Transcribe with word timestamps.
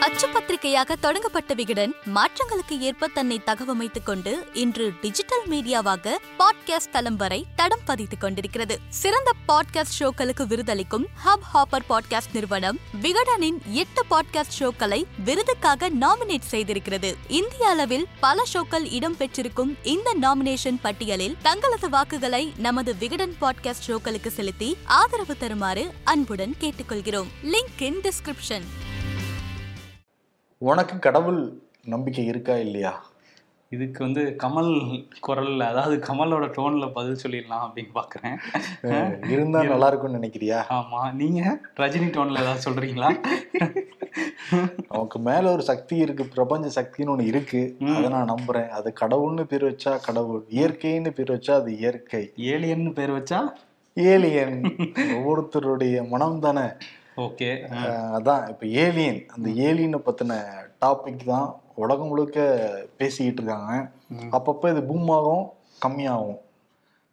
அச்சு 0.00 0.28
பத்திரிகையாக 0.28 0.96
தொடங்கப்பட்ட 0.96 1.54
விகடன் 1.54 1.94
மாற்றங்களுக்கு 2.14 2.78
ஏற்ப 2.78 3.06
தன்னை 3.06 3.40
தகவமைத்துக் 3.46 4.02
கொண்டு 4.04 4.46
இன்று 4.52 4.92
டிஜிட்டல் 5.00 5.48
மீடியாவாக 5.48 6.14
பாட்காஸ்ட் 6.38 6.90
தளம் 6.92 7.16
வரை 7.16 7.46
தடம் 7.56 7.80
பதித்துக் 7.86 8.20
கொண்டிருக்கிறது. 8.20 8.78
சிறந்த 8.88 9.30
பாட்காஸ்ட் 9.48 9.96
ஷோக்களுக்கு 9.98 10.46
விருதளிக்கும் 10.46 11.06
ஹப் 11.26 11.46
ஹாப்பர் 11.54 11.82
பாட்காஸ்ட் 11.88 12.32
நிறுவனம் 12.32 12.78
விகடனின் 13.02 13.58
எட்டு 13.70 14.04
பாட்காஸ்ட் 14.10 14.56
ஷோக்களை 14.58 15.04
விருதுக்காக 15.24 15.90
நாமினேட் 15.90 16.48
செய்திருக்கிறது. 16.50 17.14
இந்திய 17.28 17.68
அளவில் 17.68 18.06
பல 18.20 18.42
ஷோக்கள் 18.52 18.92
இடம் 18.92 19.16
பெற்றிருக்கும் 19.16 19.76
இந்த 19.82 20.14
நாமினேஷன் 20.20 20.80
பட்டியலில் 20.82 21.36
தங்களது 21.42 21.88
வாக்குகளை 21.88 22.52
நமது 22.56 22.96
விகடன் 22.96 23.34
பாட்காஸ்ட் 23.40 23.86
ஷோக்களுக்கு 23.86 24.28
செலுத்தி 24.28 24.76
ஆதரவு 24.84 25.36
தருமாறு 25.36 25.90
அன்புடன் 26.04 26.54
கேட்டுக்கொள்கிறோம். 26.60 27.26
Link 27.42 27.82
in 27.82 28.00
description. 28.00 28.62
உனக்கு 30.62 30.98
கடவுள் 30.98 31.40
நம்பிக்கை 31.84 32.24
இருக்கா 32.24 32.54
இல்லையா? 32.56 32.92
இதுக்கு 33.72 34.00
வந்து 34.04 34.22
கமல் 34.42 34.70
குரல்ல 35.26 35.62
அதாவது 35.62 35.96
கமலோட 36.06 36.44
டோன்ல 36.56 36.86
பதில் 36.92 37.20
சொல்லிடலாம் 37.22 37.64
அப்படின்னு 37.66 37.92
பாக்குறேன். 37.94 38.36
இருந்தா 39.28 39.60
நல்லா 39.62 39.86
இருக்கும்னு 39.86 40.18
நினைக்கிறியா? 40.18 40.58
ஆமா. 40.78 41.00
நீங்க 41.12 41.42
ரஜினி 41.76 42.08
டோன்ல 42.16 42.42
ஏதாவது 42.44 42.64
சொல்றீங்களா? 42.66 43.10
நமக்கு 44.90 45.18
மேல 45.18 45.52
ஒரு 45.52 45.62
சக்தி 45.62 45.96
இருக்கு 45.96 46.26
பிரபஞ்ச 46.28 46.68
சக்தின்னு 46.78 47.14
ஒண்ணு 47.14 47.30
இருக்கு. 47.32 47.62
அதை 47.96 48.06
நான் 48.08 48.32
நம்புறேன். 48.34 48.70
அது 48.78 48.90
கடவுள்னு 49.00 49.44
பேர் 49.52 49.68
வச்சா 49.70 49.94
கடவுள் 50.08 50.42
இயற்கைன்னு 50.58 51.12
பேர் 51.18 51.34
வச்சா 51.36 51.54
அது 51.60 51.72
இயற்கை. 51.76 52.24
ஏலியன் 52.54 52.86
பேர் 52.92 53.16
வச்சா? 53.18 53.40
ஏலியன். 53.96 54.58
ஒவ்வொருத்தருடைய 55.16 56.08
மனம் 56.08 56.40
தானே 56.40 56.66
ஓகே. 57.24 57.50
அதான் 58.16 58.42
இப்ப 58.52 58.64
ஏலியன் 58.82 59.20
அந்த 59.34 59.48
ஏலியனை 59.68 59.98
பத்தின 60.08 60.32
டாபிக் 60.82 61.22
தான் 61.32 61.48
உலகம் 61.84 62.10
முழுக்க 62.10 62.38
பேசிக்கிட்டு 63.00 63.40
இருக்காங்க. 63.40 63.72
அப்பப்போ 64.36 64.66
இது 64.72 64.82
பூம் 64.90 65.10
ஆகும் 65.16 65.44
கம்மியாகும். 65.84 66.38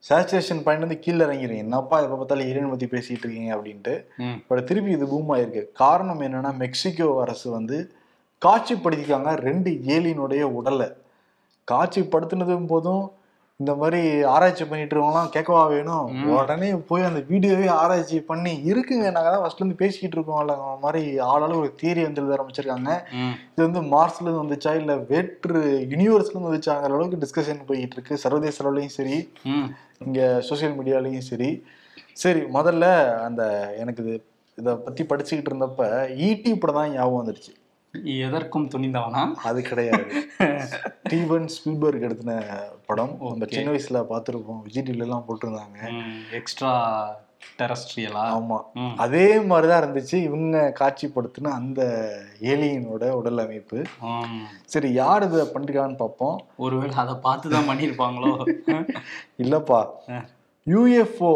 சேச்சுரேஷன் 0.09 0.61
பாயிண்ட் 0.65 0.85
வந்து 0.85 0.99
கீழே 1.03 1.21
இறங்கிடும் 1.25 1.61
என்னப்பா 1.63 1.95
எப்போ 2.03 2.15
பார்த்தாலும் 2.19 2.49
ஏலியன் 2.49 2.71
பத்தி 2.73 2.87
பேசிட்டு 2.93 3.23
இருக்கீங்க 3.25 3.51
அப்படின்ட்டு. 3.55 3.93
இப்போ 4.39 4.61
திருப்பி 4.69 4.91
இது 4.97 5.05
பூம் 5.13 5.31
ஆயிருக்கு. 5.35 5.63
காரணம் 5.83 6.23
என்னன்னா 6.27 6.51
மெக்சிகோ 6.63 7.07
அரசு 7.23 7.47
வந்து 7.57 7.77
காட்சிப்படுத்திக்காங்க 8.41 9.31
ரெண்டு 9.47 9.71
ஏலியனுடைய 9.95 10.43
உடலை. 10.59 10.89
காட்சிப்படுத்தினதும் 11.67 12.71
போதும் 12.73 13.05
இந்த 13.59 13.73
மாதிரி 13.81 13.99
ஆராய்ச்சி 14.31 14.63
பண்ணிட்டு 14.69 14.93
இருக்கவங்களாம் 14.93 15.29
கேட்கவா 15.35 15.61
வேணும். 15.73 16.07
உடனே 16.37 16.69
போய் 16.89 17.07
அந்த 17.09 17.19
வீடியோவே 17.29 17.67
ஆராய்ச்சி 17.81 18.17
பண்ணி 18.31 18.51
இருக்குங்க. 18.71 19.05
நாங்க 19.15 19.29
தான் 19.33 19.43
ஃபர்ஸ்ட்ல 19.43 19.63
இருந்து 19.63 19.79
பேசிக்கிட்டு 19.81 20.17
இருக்கோம்ல 20.17 20.55
அந்த 20.57 20.81
மாதிரி 20.83 21.01
ஆளாளு 21.29 21.59
ஒரு 21.61 21.69
தியரி 21.81 22.01
வந்து 22.07 22.21
எழுத 22.21 22.35
ஆரம்பிச்சிருக்காங்க 22.37 22.91
இது 23.53 23.63
வந்து 23.67 23.81
மார்ஸ்ல 23.93 24.25
இருந்து 24.25 24.43
வந்துச்சா? 24.43 24.73
இல்ல 24.81 24.95
வேற்று 25.11 25.61
யூனிவர்ஸ்ல 25.93 26.33
இருந்து 26.33 26.49
வந்துச்சாங்கிற 26.49 26.91
அளவுக்கு 26.91 27.21
டிஸ்கஷன் 27.23 27.65
போய்கிட்டு 27.69 27.97
இருக்கு 27.97 28.21
சர்வதேச 28.25 28.63
அளவுலயும் 28.63 28.95
சரி 28.99 29.17
இங்க 30.05 30.19
சோஷியல் 30.49 30.77
மீடியாலையும் 30.79 31.27
சரி. 31.31 31.49
சரி 32.23 32.41
முதல்ல 32.57 32.85
அந்த 33.27 33.43
எனக்கு 33.83 34.01
இது 34.05 34.15
இதை 34.57 34.73
பத்தி 34.83 35.03
படிச்சுக்கிட்டு 35.07 35.51
இருந்தப்ப 35.51 35.85
ஈடி 36.27 36.51
படம் 36.55 36.77
தான் 36.77 36.93
ஞாபகம் 36.93 37.21
வந்துருச்சு. 37.21 37.53
எதற்கும் 38.03 38.69
துணிந்தவனா 38.69 39.21
அது 39.43 39.61
கிடையாது. 39.61 40.05
ஸ்டீவன் 41.05 41.47
ஸ்பீல்பர்க் 41.55 42.05
எடுத்தின 42.07 42.33
படம். 42.85 43.13
நம்ம 43.21 43.45
Okay. 43.45 43.55
சின்ன 43.55 43.71
வயசுல 43.71 44.01
பார்த்துருப்போம். 44.11 44.61
விஜய் 44.63 44.83
டிவில 44.83 45.05
எல்லாம் 45.07 45.25
போட்டிருந்தாங்க 45.27 45.79
எக்ஸ்ட்ரா 46.31 46.71
டெரஸ்ட்ரியலா 47.59 48.23
ஆமா 48.35 48.57
அதே 48.97 49.39
மாதிரிதான் 49.39 49.81
இருந்துச்சு. 49.83 50.15
இவங்க 50.21 50.73
காட்சிப்படுத்தின 50.79 51.51
அந்த 51.51 51.81
ஏலியனோட 52.53 53.09
உடல் 53.11 53.37
அமைப்பு. 53.37 53.79
சரி 54.65 54.93
யார் 54.93 55.27
இதை 55.27 55.45
பண்ணிருக்கான்னு 55.53 55.95
பார்ப்போம். 55.95 56.37
ஒருவேளை 56.57 56.95
அதை 56.95 57.15
பார்த்து 57.21 57.49
தான் 57.49 57.69
பண்ணியிருப்பாங்களோ? 57.69 58.31
இல்லப்பா. 59.43 59.81
யூஎஃப்ஓ 60.67 61.31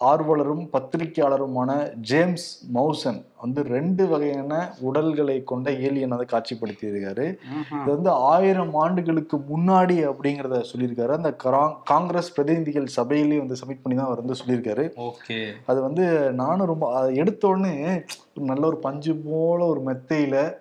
ஆர்வலரும் 0.00 0.68
பத்திரிகையாளருமான 0.72 1.92
ஜேம்ஸ் 1.94 2.66
மவுசன் 2.74 3.24
வந்து 3.40 3.62
ரெண்டு 3.62 4.06
வகையான 4.06 4.72
உடல்களை 4.80 5.44
கொண்ட 5.44 5.72
ஏலியன் 5.72 6.10
அதை 6.10 6.26
காட்சிப்படுத்தி 6.30 6.84
இருக்காரு 6.84 7.38
ம்ஹும். 7.52 7.82
இது 7.82 7.90
வந்து 7.94 8.10
ஆயிரம் 8.10 8.74
ஆண்டுகளுக்கு 8.74 9.36
முன்னாடி 9.36 10.06
அப்படிங்கிறத 10.08 10.64
சொல்லியிருக்காரு. 10.72 11.08
அந்த 11.08 11.36
கரா- 11.44 11.76
காங்கிரஸ் 11.84 12.34
பிரதிநிதிகள் 12.34 12.86
சபையிலேயே 12.86 13.38
வந்து 13.38 13.54
சப்மிட் 13.54 13.82
பண்ணி 13.82 13.98
தான் 13.98 14.06
அவர் 14.06 14.22
வந்து 14.22 14.42
சொல்லியிருக்காரு. 14.46 14.90
ஓகே. 14.96 15.52
அது 15.66 15.82
வந்து 15.82 16.32
நானும் 16.32 16.66
ரொம்ப 16.66 16.94
அதை 16.94 17.14
எடுத்த 17.14 17.46
உடனே 17.46 18.02
நல்ல 18.34 18.66
ஒரு 18.66 18.76
பஞ்சு 18.76 19.14
போல 19.16 19.64
ஒரு 19.64 19.80
மெத்தையில 19.80 20.54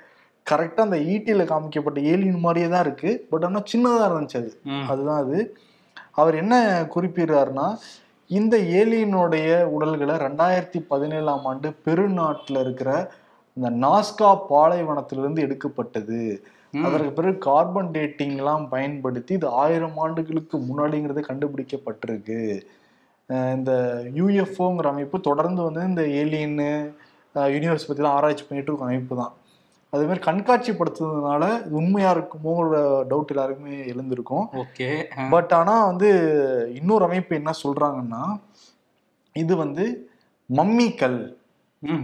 கரெக்டாக 0.52 0.80
அந்த 0.80 0.98
ஈட்டியில் 0.98 1.46
காமிக்கப்பட்ட 1.46 2.00
ஏலியன் 2.02 2.40
மாதிரியே 2.40 2.72
தான் 2.72 2.86
இருக்கு. 2.86 3.28
பட் 3.30 3.44
ஆனால் 3.44 3.64
சின்னதாக 3.74 4.12
இருந்துச்சு 4.12 4.38
அது. 4.38 4.60
அதுதான் 4.88 5.24
அது. 5.24 5.58
அவர் 6.12 6.36
என்ன 6.36 6.56
குறிப்பிடுறாருன்னா 6.96 7.78
இந்த 8.30 8.56
ஏலியனுடைய 8.80 9.50
உடல்களை 9.76 10.16
ரெண்டாயிரத்தி 10.26 10.80
பதினேழாம் 10.92 11.46
ஆண்டு 11.50 11.70
பெருநாட்டில் 11.86 12.60
இருக்கிற 12.64 12.92
இந்த 13.58 13.70
நாஸ்கா 13.84 14.30
பாலைவனத்திலிருந்து 14.52 15.44
எடுக்கப்பட்டது. 15.46 16.20
அதற்கு 16.88 17.12
பிறகு 17.18 17.36
கார்பன் 17.48 17.92
டேட்டிங்லாம் 17.96 18.64
பயன்படுத்தி 18.74 19.34
இது 19.40 19.48
ஆயிரம் 19.64 19.98
ஆண்டுகளுக்கு 20.04 20.58
முன்னாடிங்கிறது 20.70 21.22
கண்டுபிடிக்கப்பட்டிருக்கு. 21.30 22.40
இந்த 23.58 23.72
யூஎஃப்ஓங்கிற 24.20 24.88
அமைப்பு 24.94 25.18
தொடர்ந்து 25.30 25.62
வந்து 25.68 25.84
இந்த 25.92 26.04
ஏலியன்னு 26.22 26.70
யூனிவர்ஸ் 27.56 27.88
பற்றிலாம் 27.90 28.18
ஆராய்ச்சி 28.18 28.46
பண்ணிட்டு 28.48 28.72
இருக்க 28.72 28.90
அமைப்பு 28.90 29.16
தான். 29.22 29.34
அதே 29.94 30.04
மாதிரி 30.10 30.22
கண்காட்சிப்படுத்துறதுனால 30.28 31.44
இது 31.66 31.76
உண்மையா 31.82 32.12
இருக்குமோங்கிற 32.16 32.78
டவுட் 33.12 33.32
எல்லாருக்குமே 33.34 33.76
எழுந்திருக்கும். 33.94 34.46
ஓகே. 34.62 34.88
பட் 35.34 35.54
ஆனா 35.60 35.76
வந்து 35.86 36.10
இன்னொரு 36.74 37.06
அமைப்பு 37.10 37.34
என்ன 37.36 37.54
சொல்றாங்கன்னா 37.64 38.24
இது 39.36 39.54
வந்து 39.56 39.86
மம்மிக்கல். 40.50 41.20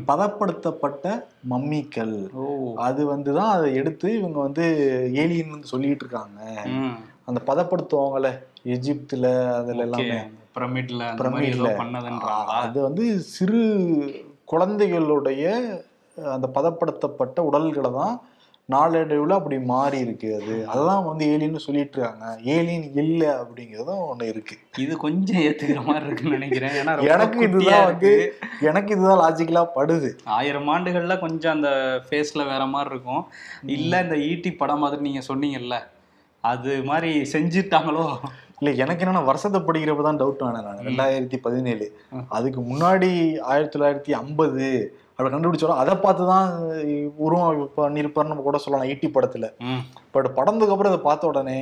பதப்படுத்தப்பட்ட 0.10 1.06
மம்மிக்கல். 1.50 2.16
அது 2.88 3.02
வந்து 3.06 3.32
தான் 3.34 3.52
அதை 3.56 3.68
எடுத்து 3.76 4.08
இவங்க 4.18 4.40
வந்து 4.40 4.66
ஏலியன் 5.24 5.70
சொல்லிட்டு 5.72 6.06
இருக்காங்க 6.06 6.40
அந்த 7.30 7.40
பதப்படுத்துவாங்கல்ல 7.50 8.32
எஜிப்துல 8.76 9.28
அதுல 9.60 9.86
எல்லாமே. 9.88 10.20
பிரமிட்ல 10.58 11.04
பிரமிட்ல. 11.22 11.70
அது 12.62 12.78
வந்து 12.88 13.06
சிறு 13.36 13.62
குழந்தைகளுடைய 14.46 15.46
அந்த 16.34 16.50
பதப்படுத்தப்பட்ட 16.58 17.40
உடல்களை 17.50 17.92
தான் 18.02 18.14
நாளடைவில் 18.74 19.36
அப்படி 19.38 19.58
மாறி 19.60 20.00
இருக்கு 20.00 20.28
அது. 20.40 20.56
அதெல்லாம் 20.72 21.06
வந்து 21.08 21.26
ஏலியன்னு 21.34 21.62
சொல்லிட்டு 21.66 21.96
இருக்காங்க 21.98 22.26
ஏலியன் 22.56 22.84
இல்லை 23.04 23.28
அப்படிங்கிறதும் 23.28 24.02
ஒண்ணு 24.10 24.26
இருக்கு. 24.28 24.56
இது 24.84 24.98
கொஞ்சம் 24.98 25.40
ஏத்துக்கிற 25.46 25.84
மாதிரி 25.86 26.06
இருக்குன்னு 26.06 26.38
நினைக்கிறேன். 26.38 26.76
ஏன்னா 26.82 26.94
எனக்கு 27.14 27.40
இதுதான் 27.48 27.86
வந்து. 27.86 28.12
எனக்கு 28.70 28.94
இதுதான் 28.96 29.22
லாஜிக்கலா 29.24 29.64
படுது. 29.78 30.12
ஆயிரம் 30.26 30.70
ஆண்டுகள்ல 30.76 31.20
கொஞ்சம் 31.20 31.56
அந்த 31.56 31.72
ஃபேஸ்ல 32.08 32.46
வேற 32.52 32.66
மாதிரி 32.66 32.94
இருக்கும். 32.94 33.24
இல்ல 33.78 34.04
இந்த 34.04 34.18
ஈட்டி 34.30 34.52
படம் 34.52 34.80
மாதிரி 34.80 35.02
நீங்க 35.02 35.24
சொன்னீங்கல்ல 35.32 35.78
அது 36.44 36.84
மாதிரி 36.84 37.12
செஞ்சுட்டாங்களோ? 37.34 38.06
இல்ல 38.60 38.72
எனக்கு 38.84 39.04
என்னன்னா 39.06 39.26
வருஷத்தை 39.26 39.60
படிக்கிறப்ப 39.62 40.02
தான் 40.02 40.22
டவுட் 40.22 40.46
ஆனேன் 40.48 40.66
நான் 40.68 40.86
ரெண்டாயிரத்தி 40.88 41.38
பதினேழு. 41.42 41.86
அதுக்கு 42.28 42.62
முன்னாடி 42.62 43.12
ஆயிரத்தி 43.52 43.80
தொள்ளாயிரத்தி 43.80 44.14
ஐம்பது 44.24 44.66
அப்படி 45.20 45.32
கண்டுபிடிச்சோம் 45.32 45.82
அதை 45.82 45.94
பார்த்து 45.98 46.26
தான் 46.28 46.50
உருவம் 47.20 47.48
பண்ணியிருப்பாருன்னு 47.78 48.34
நம்ம 48.34 48.46
கூட 48.46 48.60
சொல்லலாம். 48.64 48.90
ஈட்டி 48.92 49.08
படத்துல. 49.16 49.46
பட் 50.14 50.30
படத்துக்கு 50.38 50.74
அப்புறம் 50.74 50.92
அதை 50.94 51.02
பார்த்த 51.04 51.32
உடனே 51.32 51.58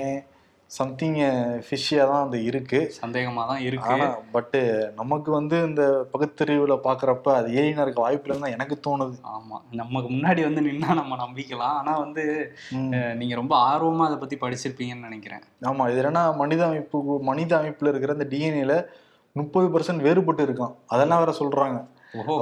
சம்திங் 0.71 1.17
ஃபிஷ்ஷியா 1.65 2.03
தான் 2.09 2.23
அது 2.25 2.37
இருக்கு. 2.43 2.79
சந்தேகமா 2.97 3.43
தான் 3.51 3.61
இருக்கு. 3.67 3.91
ஆனா 3.93 4.05
பட்டு 4.31 4.59
நமக்கு 4.97 5.29
வந்து 5.31 5.57
இந்த 5.67 5.83
பகுத்தறிவுல 6.13 6.75
பாக்குறப்ப 6.85 7.27
அது 7.35 7.49
ஏலியனா 7.53 7.85
இருக்க 7.85 8.01
வாய்ப்பு 8.01 8.25
இல்லைன்னு 8.25 8.45
தான் 8.45 8.55
எனக்கு 8.55 8.75
தோணுது. 8.87 9.15
ஆமா. 9.33 9.57
நமக்கு 9.73 10.09
முன்னாடி 10.09 10.43
வந்து 10.43 10.63
நின்னா 10.67 10.89
நம்ம 10.93 11.17
நம்பிக்கலாம். 11.23 11.75
ஆனா 11.79 11.93
வந்து 12.03 12.23
ம். 12.75 12.91
அஹ், 12.97 13.13
நீங்க 13.15 13.35
ரொம்ப 13.35 13.55
ஆர்வமா 13.67 14.05
அதை 14.05 14.17
பத்தி 14.17 14.37
படிச்சிருப்பீங்கன்னு 14.37 15.09
நினைக்கிறேன். 15.09 15.43
ஆமா. 15.65 15.85
இது 15.91 16.01
என்னன்னா 16.03 16.25
மனித 16.37 16.63
அமைப்பு 16.67 16.99
மனித 17.29 17.53
அமைப்புல 17.59 17.93
இருக்கிற 17.93 18.13
இந்த 18.13 18.27
டிஎன்ஏல 18.33 18.75
முப்பது 19.35 19.67
பர்சன்ட் 19.73 20.05
வேறுபட்டு 20.05 20.43
இருக்கான். 20.45 20.75
அதெல்லாம் 20.87 21.23
வேற 21.23 21.33
அப்ப 21.35 21.79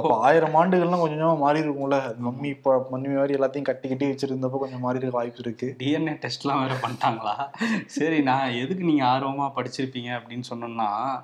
ஆயிரம் 0.08 0.54
ஆண்டுகள்லாம் 0.54 1.00
கொஞ்சம் 1.00 1.38
மாறி 1.38 1.60
இருக்கும்ல 1.60 2.14
மம்மி 2.24 2.58
ப- 2.62 2.86
மம்மி 2.92 3.16
மாதிரி 3.16 3.34
எல்லாத்தையும் 3.34 3.62
கட்டி 3.62 3.88
கட்டி 3.88 4.06
வச்சிருந்தப்ப 4.06 4.50
கொஞ்சம் 4.50 4.80
மாறி 4.80 4.98
இருக்க. 4.98 5.16
வாய்ப்பு 5.16 5.38
இருக்கு 5.38 5.76
டிஎன்ஏ 5.78 6.20
டெஸ்ட்லாம் 6.20 6.60
வேற 6.60 6.74
பண்ணிட்டாங்களா? 6.74 7.48
சரி 7.86 8.22
நான் 8.22 8.50
எதுக்கு 8.50 8.84
நீங்க 8.84 9.04
ஆர்வமா 9.04 9.50
படிச்சிருப்பீங்க 9.56 10.18
அப்படின்னு 10.18 10.42
சொன்னோம்னா. 10.54 11.22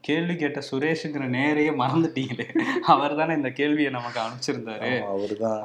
கேள்வி 0.00 0.36
கேட்ட 0.36 0.62
சுரேஷுங்கிற 0.70 1.28
நேரையே 1.28 1.74
மறந்துட்டீங்களே. 1.74 2.58
அவர் 2.86 3.16
தானே 3.16 3.34
இந்த 3.34 3.50
கேள்வியை 3.50 3.90
நமக்கு 3.90 4.20
அனுப்பிச்சிருந்தாரு. 4.20 5.00
அவர் 5.02 5.36
தான். 5.38 5.62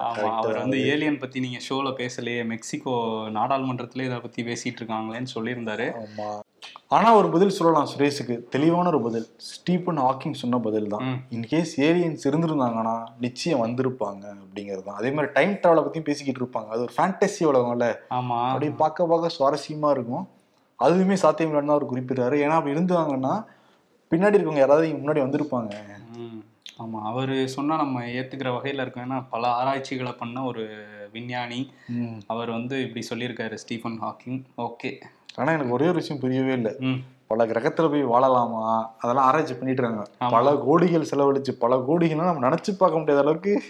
வந்து 0.53 0.77
ஏலியன் 0.87 1.17
பத்தி 1.17 1.39
நீங்க 1.39 1.57
ஷோல 1.69 1.93
பேசலையே. 1.97 2.45
மெக்சிகோ 2.45 2.91
நாடாளுமன்றத்திலே 3.33 4.01
இதை 4.01 4.19
பத்தி 4.19 4.43
பேசிட்டு 4.43 4.81
இருக்காங்களேன்னு 4.81 5.27
சொல்லியிருந்தாரு. 5.35 5.91
ஆமா 6.61 6.87
ஆனா 6.87 7.15
ஒரு 7.15 7.29
பதில் 7.29 7.49
சொல்லலாம் 7.49 7.87
சுரேஷுக்கு. 7.97 8.49
தெளிவான 8.49 8.87
ஒரு 8.87 9.01
பதில். 9.01 9.27
ஸ்டீபன் 9.37 9.99
ஹாக்கிங் 9.99 10.31
சொன்ன 10.31 10.57
பதில் 10.57 10.87
தான். 10.87 11.25
இன்கேஸ் 11.31 11.73
ஏலியன்ஸ் 11.77 12.23
இருந்திருந்தாங்கன்னா 12.23 13.07
நிச்சயம் 13.19 13.65
வந்திருப்பாங்க 13.65 14.35
அப்படிங்கிறது 14.35 14.83
தான். 14.83 14.95
அதே 14.95 15.11
மாதிரி 15.11 15.33
டைம் 15.33 15.51
டிராவலை 15.51 15.83
பத்தியும் 15.85 16.03
பேசிக்கிட்டு 16.03 16.45
இருப்பாங்க. 16.45 16.67
அது 16.67 16.81
ஒரு 16.81 16.93
ஃபேண்டசி 16.97 17.39
உலகம்ல. 17.39 17.97
ஆமா. 18.09 18.47
அப்படியே 18.47 18.71
பார்க்க 18.71 19.05
பார்க்க 19.05 19.35
சுவாரஸ்யமா 19.39 19.89
இருக்கும். 19.89 20.27
அதுவுமே 20.83 21.13
சாத்தியம் 21.13 21.53
இல்லைன்னு 21.53 21.67
அவர் 21.67 21.93
குறிப்பிடுறாரு. 21.93 22.39
ஏன்னா 22.39 22.49
அப்படி 22.49 22.79
இருந்தாங்கன்னா 22.79 23.45
பின்னாடி 24.11 24.35
இருக்கவங்க 24.35 24.57
யாராவது 24.57 24.87
முன்னாடி 24.87 25.21
வந்திருப்பாங்க. 25.21 25.73
ம். 26.17 26.43
ஆமா. 26.79 27.01
அவரு 27.03 27.49
சொன்னா 27.49 27.75
நம்ம 27.75 28.03
ஏத்துக்கிற 28.03 28.49
வகையில 28.49 28.81
இருக்கும். 28.81 29.11
ஏன்னா 29.11 29.23
பல 29.29 29.47
ஆராய்ச்சிகளை 29.47 30.11
பண்ண 30.11 30.43
ஒரு 30.43 30.85
விஞ்ஞானி. 31.11 31.71
அவர் 32.27 32.49
வந்து 32.49 32.81
இப்படி 32.81 33.07
சொல்லியிருக்காரு 33.09 33.53
ஸ்டீஃபன் 33.53 34.01
ஹாக்கிங் 34.01 34.43
ஓகே. 34.57 35.01
ஆனா 35.39 35.51
எனக்கு 35.51 35.73
ஒரே 35.73 35.85
ஒரு 35.85 35.93
விஷயம் 35.93 36.21
புரியவே 36.21 36.53
இல்லை. 36.53 36.75
பல 37.27 37.45
கிரகத்துல 37.45 37.89
போய் 37.89 38.05
வாழலாமா? 38.05 38.85
அதெல்லாம் 38.99 39.25
ஆராய்ச்சி 39.25 39.53
பண்ணிட்டு 39.53 39.83
இருக்காங்க. 39.83 40.09
பல 40.29 40.51
கோடிகள் 40.51 41.05
செலவழிச்சு 41.15 41.51
பல 41.59 41.83
கோடிகள்லாம் 41.87 42.23
நம்ம 42.23 42.49
நினைச்சு 42.49 42.71
பார்க்க 42.77 42.99
முடியாத 42.99 43.19
அளவுக்கு. 43.19 43.61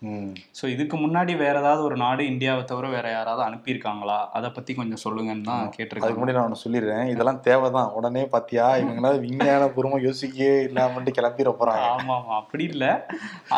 ஸோ 0.58 0.64
இதுக்கு 0.66 0.96
முன்னாடி 0.96 1.32
வேற 1.43 1.54
ஏதாவது 1.60 1.82
ஒரு 1.82 1.96
நாடு 1.96 2.22
இந்தியாவை 2.31 2.62
தவிர 2.64 2.87
வேற 2.88 3.06
யாராவது 3.10 3.43
அனுப்பியிருக்காங்களா? 3.46 4.16
அதை 4.37 4.49
பத்தி 4.50 4.72
கொஞ்சம் 4.75 5.02
சொல்லுங்கன்னு 5.02 5.46
தான் 5.49 5.60
அதுக்கு 5.60 5.78
கேட்டிருக்காங்க 5.78 6.19
முன்னாடி 6.19 6.37
நான் 6.37 6.49
ஒண்ணு 6.49 6.62
சொல்லிடுறேன். 6.62 7.04
இதெல்லாம் 7.12 7.40
தேவைதான். 7.46 7.90
உடனே 7.99 8.22
பாத்தியா? 8.32 8.66
இவங்களால 8.82 9.20
விஞ்ஞான 9.25 9.69
பூர்வமா 9.75 9.99
யோசிக்கவே 10.06 10.56
இல்லாமட்டு 10.69 11.12
கிளம்பிட 11.19 11.52
போறாங்க. 11.60 11.84
ஆமா 11.93 12.16
ஆமா. 12.16 12.34
அப்படி 12.40 12.64
இல்ல. 12.72 12.87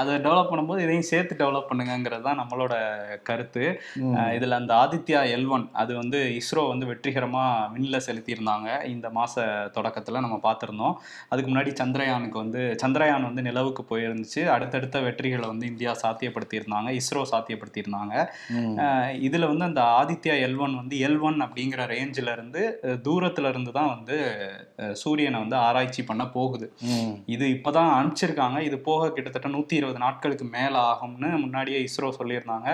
அதை 0.01 0.13
டெவலப் 0.27 0.51
பண்ணும்போது 0.51 0.85
இதையும் 0.87 1.09
சேர்த்து 1.11 1.41
டெவலப் 1.43 1.71
பண்ணுங்கிறது 1.71 2.27
தான் 2.29 2.41
நம்மளோட 2.43 2.75
கருத்து. 3.31 3.65
இதுல 4.37 4.59
அந்த 4.61 4.73
ஆதித்யா 4.83 5.23
எல் 5.37 5.49
ஒன் 5.55 5.67
அது 5.83 5.93
வந்து 6.01 6.21
இஸ்ரோ 6.41 6.65
வந்து 6.73 6.89
வெற்றிகரமா 6.93 7.45
விண்ணில 7.75 8.01
செலுத்தியிருந்தாங்க. 8.09 8.69
இந்த 8.95 9.07
மாச 9.19 9.33
தொடக்கத்துல 9.77 10.25
நம்ம 10.25 10.39
பார்த்திருந்தோம். 10.47 10.95
அதுக்கு 11.33 11.51
முன்னாடி 11.51 11.73
சந்திரயானுக்கு 11.81 12.39
வந்து 12.43 12.63
சந்திரயான் 12.85 13.29
வந்து 13.29 13.49
நிலவுக்கு 13.49 13.85
போயிருந்துச்சு. 13.91 14.43
அடுத்தடுத்த 14.55 14.97
வெற்றிகளை 15.07 15.47
வந்து 15.53 15.67
இந்தியா 15.67 15.93
சாத்தியப்படுத்தியிருந்தாங்க 16.35 16.91
இஸ்ரோ 17.01 17.21
சாத்தியப்படுத்தியிருந்தாங்க. 17.33 18.15
இதுல 19.27 19.49
வந்து 19.53 19.65
அந்த 19.71 19.83
ஆதித்யா 20.01 20.35
எல் 20.47 20.59
ஒன் 20.65 20.75
வந்து 20.81 20.95
எல் 21.07 21.21
ஒன் 21.29 21.39
அப்படிங்கிற 21.47 21.83
ரேஞ்சில 21.95 22.33
இருந்து 22.37 22.63
தூரத்துல 23.07 23.51
இருந்து 23.53 23.71
தான் 23.79 23.91
வந்து 23.95 24.17
சூரியனை 25.03 25.39
வந்து 25.45 25.57
ஆராய்ச்சி 25.67 26.03
பண்ண 26.11 26.25
போகுது. 26.37 26.67
இது 27.35 27.45
இப்பதான் 27.57 27.91
அனுப்பிச்சிருக்காங்க. 27.99 28.59
இது 28.69 28.77
போக 28.89 29.11
கிட்டத்தட்ட 29.17 29.51
நூத்தி 29.57 29.75
இருபது 29.81 30.01
நாட்களுக்கு 30.07 30.47
மேல 30.57 30.75
ஆகும்னு 30.93 31.31
முன்னாடியே 31.45 31.81
இஸ்ரோ 31.89 32.11
சொல்லியிருந்தாங்க. 32.21 32.69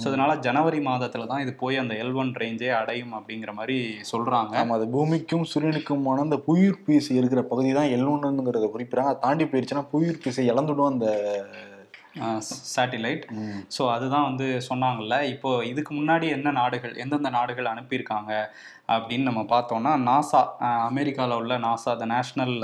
ஸோ 0.00 0.06
அதனால 0.10 0.32
ஜனவரி 0.48 0.80
மாதத்துல 0.90 1.28
தான் 1.32 1.44
இது 1.46 1.54
போய் 1.62 1.82
அந்த 1.84 1.94
எல் 2.04 2.16
ஒன் 2.22 2.32
ரேஞ்சே 2.42 2.72
அடையும் 2.80 3.14
அப்படிங்கிற 3.20 3.52
மாதிரி 3.60 3.78
சொல்றாங்க. 4.12 4.54
ஆமா 4.62 4.76
அது 4.78 4.88
பூமிக்கும் 4.96 5.48
சூரியனுக்குமான 5.52 6.24
அந்த 6.26 6.38
புவியீர்ப்பு 6.48 6.92
விசை 6.96 7.16
இருக்கிற 7.20 7.40
பகுதி 7.52 7.70
தான் 7.78 7.92
எல்லோன்னுங்கிறத 7.96 8.68
குறிப்பிடுறாங்க. 8.74 9.12
அதை 9.12 9.22
தாண்டி 9.26 9.46
போயிடுச்சுன்னா 9.50 9.84
புவியீர்ப்பு 9.94 10.30
விசை 10.30 10.44
இழந்துடும் 10.52 10.92
அந்த 10.92 11.08
சேட்டிலைட். 12.74 13.24
ஸோ 13.76 13.82
அதுதான் 13.94 14.28
வந்து 14.30 14.46
சொன்னாங்கல்ல. 14.70 15.16
இப்போ 15.34 15.50
இதுக்கு 15.72 15.92
முன்னாடி 16.00 16.28
என்ன 16.36 16.54
நாடுகள் 16.60 16.94
எந்தெந்த 17.04 17.30
நாடுகள் 17.38 17.72
அனுப்பியிருக்காங்க 17.74 18.32
அப்படின்னு 18.94 19.28
நம்ம 19.28 19.42
பார்த்தோம்னா 19.52 19.92
நாசா 20.08 20.40
அமெரிக்காவில் 20.88 21.38
உள்ள 21.38 21.54
NASA 21.64 21.92
the 22.02 22.04
National 22.12 22.54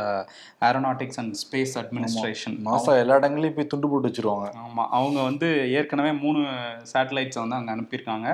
Aeronautics 0.68 1.20
and 1.22 1.34
Space 1.42 1.74
Administration 1.80 2.56
NASA 2.68 2.92
எல்லா 3.02 3.16
இடங்களையும் 3.20 3.56
போய் 3.56 3.70
துண்டு 3.72 3.90
போட்டு 3.92 4.10
வச்சிருவாங்க. 4.10 4.46
ஆமாம் 4.64 4.90
அவங்க 4.98 5.18
வந்து 5.30 5.48
ஏற்கனவே 5.78 6.12
மூணு 6.24 6.42
சேட்டலைட்ஸை 6.92 7.40
வந்து 7.44 7.58
அங்கே 7.58 7.74
அனுப்பியிருக்காங்க. 7.76 8.28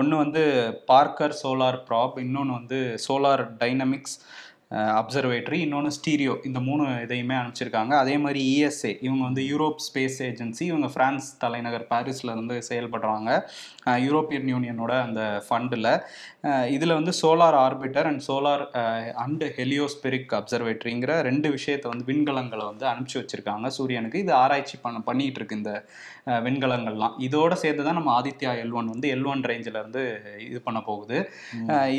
ஒன்று 0.00 0.16
வந்து 0.24 0.44
பார்க்கர் 0.92 1.38
சோலார் 1.42 1.80
ப்ராப் 1.90 2.16
இன்னொன்று 2.24 2.58
வந்து 2.60 2.80
சோலார் 3.06 3.44
டைனமிக்ஸ் 3.62 4.16
அப்சர்வேட்டரி 4.70 5.58
இன்னொன்று 5.64 5.90
ஸ்டீரியோ 5.96 6.32
இந்த 6.48 6.60
மூணு 6.68 6.84
இதையுமே 7.04 7.34
அனுப்பிச்சிருக்காங்க. 7.40 7.92
அதே 8.02 8.14
மாதிரி 8.24 8.40
இஎஸ்ஏ 8.52 8.90
இவங்க 9.06 9.22
வந்து 9.28 9.42
யூரோப் 9.50 9.82
ஸ்பேஸ் 9.84 10.16
ஏஜென்சி 10.28 10.62
இவங்க 10.70 10.88
பிரான்ஸ் 10.94 11.28
தலைநகர் 11.42 11.84
பாரிஸில் 11.92 12.32
இருந்து 12.34 12.56
செயல்படுறாங்க. 12.68 13.28
யூரோப்பியன் 14.06 14.48
யூனியனோட 14.52 14.92
அந்த 15.06 15.22
ஃபண்டில் 15.46 15.90
இதில் 16.76 16.96
வந்து 16.98 17.14
solar 17.20 17.58
orbiter 17.66 18.08
and 18.10 18.24
solar 18.28 18.64
and 19.24 19.48
heliospheric 19.58 20.34
அப்சர்வேட்டரிங்கிற 20.40 21.14
ரெண்டு 21.28 21.50
விஷயத்தை 21.56 21.88
வந்து 21.92 22.08
விண்கலங்களை 22.10 22.66
வந்து 22.72 22.86
அனுப்பிச்சி 22.92 23.18
வச்சுருக்காங்க 23.20 23.68
சூரியனுக்கு. 23.78 24.24
இது 24.26 24.34
ஆராய்ச்சி 24.42 24.78
பண்ண 24.86 25.00
பண்ணிகிட்டு 25.10 25.40
இருக்கு 25.42 25.60
இந்த 25.62 25.74
விண்கலங்கள்லாம். 26.46 27.14
இதோட 27.26 27.52
சேர்த்து 27.62 27.82
தான் 27.88 27.96
நம்ம 27.98 28.10
ஆதித்யா 28.18 28.52
எல் 28.62 28.72
ஒன் 28.78 28.88
வந்து 28.92 29.08
எல் 29.14 29.26
ஒன் 29.32 29.42
ரேஞ்சில் 29.50 29.78
இருந்து 29.80 30.02
இது 30.46 30.58
பண்ண 30.66 30.78
போகுது. 30.88 31.18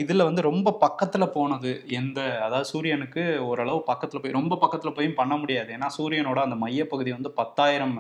இதுல 0.02 0.26
வந்து 0.30 0.42
ரொம்ப 0.50 0.74
பக்கத்துல 0.86 1.26
போனது 1.36 1.72
எந்த 2.00 2.20
அதாவது 2.46 2.68
சூரியனுக்கு 2.72 3.24
ஓரளவு 3.50 3.80
பக்கத்துல 3.92 4.22
போய் 4.24 4.36
ரொம்ப 4.40 4.58
பக்கத்துல 4.64 4.92
போயும் 4.98 5.18
பண்ண 5.22 5.36
முடியாது. 5.44 5.70
ஏன்னா 5.78 5.90
சூரியனோட 5.98 6.42
அந்த 6.48 6.58
மையப்பகுதி 6.64 7.14
வந்து 7.18 7.32
பத்தாயிரம் 7.40 7.96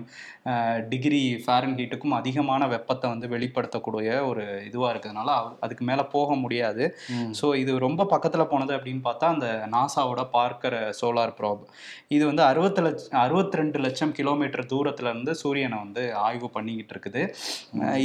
டிகிரி 0.93 1.21
ஃபேரன் 1.45 1.77
ஹீட்டுக்கும் 1.79 2.17
அதிகமான 2.19 2.67
வெப்பத்தை 2.75 3.07
வந்து 3.13 3.29
வெளிப்படுத்தக்கூடிய 3.35 4.09
ஒரு 4.31 4.45
இதுவா 4.69 4.89
இருக்கிறதுனால 4.93 5.29
அதுக்கு 5.67 5.85
மேல 5.91 6.05
போக 6.15 6.29
முடியாது. 6.43 6.83
ஸோ 7.41 7.47
இது 7.61 7.71
ரொம்ப 7.87 8.07
பக்கத்துல 8.15 8.45
போனது 8.53 8.75
அப்படின்னு 8.79 9.03
பார்த்தா 9.09 9.31
அந்த 9.37 9.47
நாசாவோட 9.77 10.21
பார்க்கற 10.37 10.75
சோலார் 11.01 11.35
ப்ராப் 11.39 11.63
இது 12.15 12.23
வந்து 12.31 12.45
அறுபத்தி 12.51 12.81
லட்சம் 12.85 13.17
அறுபத்தி 13.23 13.61
ரெண்டு 13.61 13.79
லட்சம் 13.87 14.15
கிலோமீட்டர் 14.19 14.69
தூரத்துல 14.73 15.11
இருந்து 15.13 15.31
சூரியனை 15.43 15.77
வந்து 15.85 16.03
ஆய்வு 16.25 16.47
பண்ணிக்கிட்டு 16.55 16.93
இருக்குது. 16.95 17.21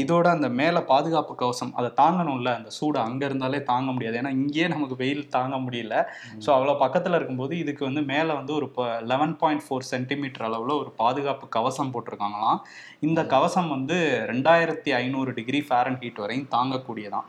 இதோட 0.03 0.26
அந்த 0.37 0.49
மேலே 0.61 0.81
பாதுகாப்பு 0.93 1.35
கவசம் 1.43 1.73
அதை 1.81 1.91
தாங்கணும்ல 2.03 2.53
அந்த 2.59 2.70
சூடு 2.79 2.99
அங்கே 3.06 3.26
இருந்தாலே 3.31 3.61
தாங்க 3.73 3.88
முடியாது. 3.97 4.19
ஏன்னா 4.23 4.32
இங்கேயே 4.41 4.69
நமக்கு 4.75 4.97
வெயில் 5.03 5.25
தாங்க 5.37 5.56
முடியல. 5.67 5.97
ஸோ 6.44 6.50
அவ்வளோ 6.56 6.76
பக்கத்தில் 6.85 7.19
இருக்கும்போது 7.19 7.55
இதுக்கு 7.62 7.85
வந்து 7.88 8.05
மேலே 8.12 8.32
வந்து 8.41 8.55
ஒரு 8.59 8.69
இப்போ 8.70 8.87
லெவன் 9.12 9.37
பாயிண்ட் 9.43 9.67
ஃபோர் 9.67 9.91
சென்டிமீட்டர் 9.93 10.47
அளவில் 10.49 10.81
ஒரு 10.82 10.93
பாதுகாப்பு 11.03 11.49
கவசம் 11.59 11.93
போட்டிருக்காங்களாம். 11.94 12.61
இந்த 13.09 13.20
கவசம் 13.37 13.70
வந்து 13.76 13.99
ரெண்டாயிரத்தி 14.32 14.91
ஐநூறு 15.03 15.31
டிகிரி 15.38 15.62
ஃபேரன் 15.69 16.00
ஹீட் 16.03 16.20
வரையும் 16.25 16.50
தாங்கக்கூடியதான் 16.56 17.29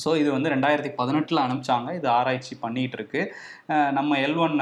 ஸோ 0.00 0.10
இது 0.20 0.28
வந்து 0.34 0.52
ரெண்டாயிரத்தி 0.52 0.90
பதினெட்டில் 0.98 1.42
அனுப்பிச்சாங்க. 1.42 1.88
இது 1.98 2.08
ஆராய்ச்சி 2.18 2.54
பண்ணிகிட்டு 2.62 2.96
இருக்கு 2.98 3.20
நம்ம 3.98 4.18
எல் 4.26 4.38
ஒன் 4.44 4.56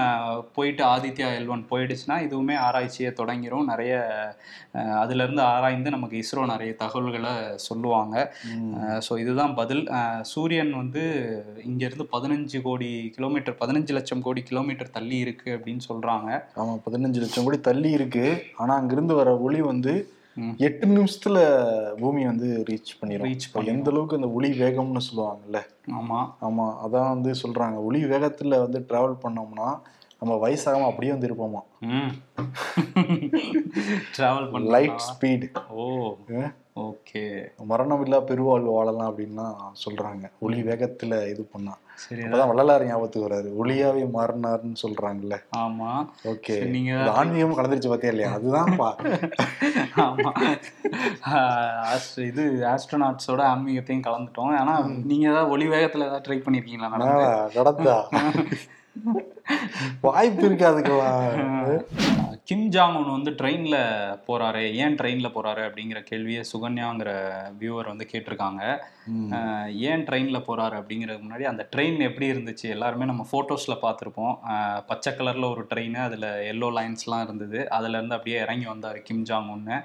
போயிட்டு 0.56 0.82
ஆதித்யா 0.94 1.29
எல் 1.38 1.50
ஒன் 1.55 1.62
போயிடுச்சுன்னா 1.71 2.17
இதுவுமே 2.27 2.56
ஆராய்ச்சியை 2.67 3.11
தொடங்கிரும். 3.21 3.69
நிறைய 3.73 3.93
அதிலிருந்து 5.03 5.43
ஆராய்ந்து 5.53 5.94
நமக்கு 5.97 6.17
இஸ்ரோ 6.23 6.44
நிறைய 6.53 6.73
தகவல்களை 6.83 7.35
சொல்லுவாங்க. 7.69 8.16
ஸோ 9.09 9.12
இதுதான் 9.25 9.57
பதில். 9.62 9.85
சூரியன் 10.35 10.73
வந்து 10.83 11.02
இங்கேருந்து 11.71 12.07
பதினஞ்சு 12.14 12.61
கோடி 12.69 12.93
கிலோமீட்டர் 13.19 13.61
பதினஞ்சு 13.64 13.95
லட்சம் 13.99 14.25
கோடி 14.28 14.43
கிலோமீட்டர் 14.52 14.95
தள்ளி 14.99 15.19
இருக்கு 15.26 15.50
அப்படின்னு 15.59 15.85
சொல்கிறாங்க 15.90 16.31
ஆமா 16.62 16.75
பதினஞ்சு 16.87 17.21
லட்சம் 17.25 17.47
கோடி 17.49 17.61
தள்ளி 17.71 17.93
இருக்கு. 17.99 18.26
ஆனா 18.62 18.73
அங்கிருந்து 18.81 19.16
வர 19.23 19.31
ஒளி 19.49 19.62
வந்து. 19.73 19.95
எட்டு 20.61 20.87
நிமிஷத்துல 20.90 21.38
பூமி 21.99 22.23
வந்து 22.25 22.49
ரீச் 22.68 22.92
பண்ணிடும் 22.99 23.26
Reach 23.26 23.47
இப்போ 23.47 23.62
எந்த 23.70 23.90
அளவுக்கு 23.90 24.18
அந்த 24.18 24.28
ஒளி 24.30 24.50
வேகம்னு 24.61 25.06
சொல்லுவாங்கல்ல? 25.06 25.61
ஆமாம் 25.94 26.28
ஆமா 26.40 26.66
அதான் 26.85 27.12
வந்து 27.14 27.30
சொல்றாங்க. 27.42 27.78
ஒளி 27.82 28.00
வேகத்துல 28.06 28.61
வந்து 28.61 28.80
டிராவல் 28.88 29.23
பண்ணோம்னா 29.25 29.68
நம்ம 30.23 30.35
வயசாகாம 30.42 30.88
அப்படியே 30.88 31.12
வந்து 31.12 31.28
இருப்போமா 31.28 31.61
ட்ராவல் 34.16 34.49
பண்ண 34.50 34.73
லைட் 34.75 34.99
ஸ்பீட் 35.06 35.47
ஓ. 35.76 35.87
ஓகே. 36.77 37.23
மரணம் 37.65 38.03
இல்லா 38.03 38.21
பெருவாழ்வு 38.21 38.71
வாழலாம் 38.71 39.11
அப்படின்னா 39.11 39.47
சொல்றாங்க. 39.85 40.31
ஒளி 40.39 40.62
வேகத்துல 40.62 41.29
இது 41.29 41.43
பண்ணா. 41.45 41.73
சரி 41.95 42.23
அப்பதான் 42.23 42.47
வள்ளலார் 42.47 42.87
ஞாபகத்துக்கு 42.87 43.29
வராரு. 43.29 43.49
ஒளியாவே 43.61 44.05
மாறினாருன்னு 44.12 44.77
சொல்றாங்கல்ல. 44.83 45.37
ஆமா. 45.57 45.91
ஓகே. 46.25 46.57
நீங்க 46.67 46.93
ஆன்மீகமும் 47.11 47.59
கலந்துருச்சு 47.59 47.89
பாத்தியா 47.89 48.12
இல்லையா? 48.12 48.31
அதுதான்ப்பா 48.37 48.89
ஆமா. 50.07 50.33
இது 52.17 52.45
ஆஸ்ட்ரோநாட்ஸோட 52.67 53.43
ஆன்மீகத்தையும் 53.53 54.07
கலந்துட்டோம். 54.07 54.57
ஆனா 54.59 54.75
நீங்க 55.05 55.29
ஏதாவது 55.29 55.50
ஒளி 55.50 55.69
வேகத்துல 55.69 56.07
ஏதாவது 56.07 56.27
ட்ரை 56.29 56.39
பண்ணிருக்கீங்களா 56.39 56.93
நடந்தா. 57.57 57.99
வாய்ப்பு 60.00 60.49
இருக்காதுக்கலாம் 60.49 61.27
கிம் 62.50 62.71
ஜாங் 62.75 62.97
உன் 62.99 63.12
வந்து 63.16 63.33
ட்ரெயினில் 63.40 63.76
போறாரு 64.28 64.62
ஏன் 64.85 64.95
ட்ரெயினில் 65.00 65.33
போறாரு 65.35 65.62
அப்படிங்கிற 65.66 65.99
கேள்வியை 66.09 66.40
சுகன்யாங்கிற 66.49 67.11
வியூவர் 67.59 67.90
வந்து 67.90 68.07
கேட்டிருக்காங்க. 68.12 68.62
ஏன் 69.90 70.02
ட்ரெயினில் 70.09 70.47
போறாரு 70.49 70.75
அப்படிங்கிறதுக்கு 70.80 71.26
முன்னாடி 71.26 71.47
அந்த 71.50 71.64
ட்ரெயின் 71.73 71.99
எப்படி 72.07 72.26
இருந்துச்சு 72.33 72.66
எல்லாருமே 72.76 73.09
நம்ம 73.11 73.26
ஃபோட்டோஸில் 73.30 73.83
பார்த்துருப்போம். 73.85 74.35
பச்சை 74.88 75.11
கலரில் 75.19 75.50
ஒரு 75.50 75.62
ட்ரெயின் 75.73 75.97
அதில் 76.07 76.26
எல்லோ 76.52 76.71
லைன்ஸ்லாம் 76.78 77.25
இருந்தது. 77.26 77.61
அதுலேருந்து 77.76 78.16
அப்படியே 78.19 78.40
இறங்கி 78.45 78.66
வந்தார் 78.73 78.99
கிம் 79.11 79.25
ஜாங் 79.30 79.52
ஒன்று 79.54 79.78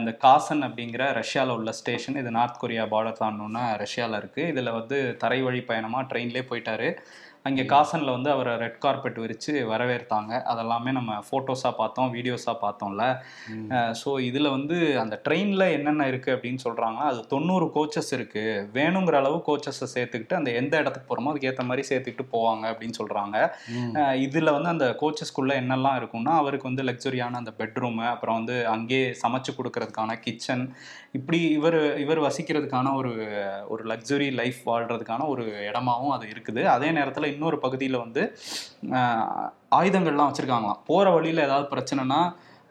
இந்த 0.00 0.14
காசன் 0.26 0.66
அப்படிங்கிற 0.68 1.06
ரஷ்யாவில் 1.20 1.54
உள்ள 1.58 1.74
ஸ்டேஷன் 1.80 2.20
இது 2.24 2.32
நார்த் 2.38 2.60
கொரியா 2.64 2.86
பார்டர் 2.94 3.20
தாண்டோன்னா 3.22 3.64
ரஷ்யாவில் 3.84 4.18
இருக்குது 4.20 4.50
இதில் 4.54 4.76
வந்து 4.78 4.98
தரை 5.24 5.40
வழி 5.46 5.62
பயணமாக 5.72 6.08
ட்ரெயின்லேயே 6.12 6.46
போயிட்டாரு. 6.52 6.90
அங்கே 7.46 7.62
காசனில் 7.72 8.14
வந்து 8.14 8.30
அவரை 8.34 8.52
ரெட் 8.62 8.78
கார்பெட் 8.84 9.18
விரித்து 9.22 9.52
வரவேற்றாங்க. 9.72 10.32
அதெல்லாமே 10.52 10.90
நம்ம 10.98 11.12
ஃபோட்டோஸாக 11.28 11.72
பார்த்தோம் 11.80 12.10
வீடியோஸாக 12.16 12.56
பார்த்தோம்ல. 12.64 13.04
ஸோ 14.00 14.10
இதில் 14.28 14.50
வந்து 14.56 14.76
அந்த 15.02 15.14
ட்ரெயினில் 15.26 15.66
என்னென்ன 15.76 16.06
இருக்குது 16.12 16.34
அப்படின்னு 16.36 16.62
சொல்கிறாங்கன்னா 16.66 17.06
அது 17.12 17.20
தொண்ணூறு 17.34 17.68
கோச்சஸ் 17.76 18.12
இருக்குது 18.18 18.64
வேணுங்கிற 18.76 19.16
அளவு 19.22 19.38
கோச்சஸை 19.48 19.88
சேர்த்துக்கிட்டு 19.94 20.38
அந்த 20.40 20.52
எந்த 20.60 20.74
இடத்துக்கு 20.82 21.08
போகிறோமோ 21.10 21.32
அதுக்கு 21.32 21.50
ஏற்ற 21.52 21.64
மாதிரி 21.70 21.84
சேர்த்துக்கிட்டு 21.90 22.26
போவாங்க 22.34 22.64
அப்படின்னு 22.72 22.98
சொல்கிறாங்க 23.00 23.36
இதில் 24.26 24.54
வந்து 24.56 24.72
அந்த 24.74 24.88
கோச்சஸ்க்குள்ளே 25.02 25.56
என்னெல்லாம் 25.62 25.98
இருக்கும்னா 26.00 26.34
அவருக்கு 26.42 26.70
வந்து 26.70 26.86
லக்ஸரியான 26.90 27.40
அந்த 27.42 27.54
பெட்ரூமு 27.60 28.06
அப்புறம் 28.14 28.38
வந்து 28.40 28.56
அங்கேயே 28.74 29.08
சமைச்சு 29.22 29.52
கொடுக்கறதுக்கான 29.58 30.18
கிச்சன் 30.26 30.64
இப்படி 31.18 31.38
இவர் 31.58 31.80
இவர் 32.04 32.20
வசிக்கிறதுக்கான 32.26 32.92
ஒரு 33.00 33.12
ஒரு 33.72 33.82
லக்ஸுரி 33.92 34.28
லைஃப் 34.40 34.60
வாழ்கிறதுக்கான 34.70 35.26
ஒரு 35.32 35.44
இடமாவும் 35.68 36.14
அது 36.16 36.26
இருக்குது. 36.34 36.62
அதே 36.74 36.88
நேரத்தில் 36.96 37.27
இன்னொரு 37.34 37.58
பகுதியில் 37.64 38.02
வந்து 38.04 38.22
ஆயுதங்கள்லாம் 39.78 40.30
வச்சுருக்காங்களாம். 40.30 40.82
போகிற 40.90 41.08
வழியில் 41.16 41.46
ஏதாவது 41.48 41.66
பிரச்சனைனா 41.74 42.20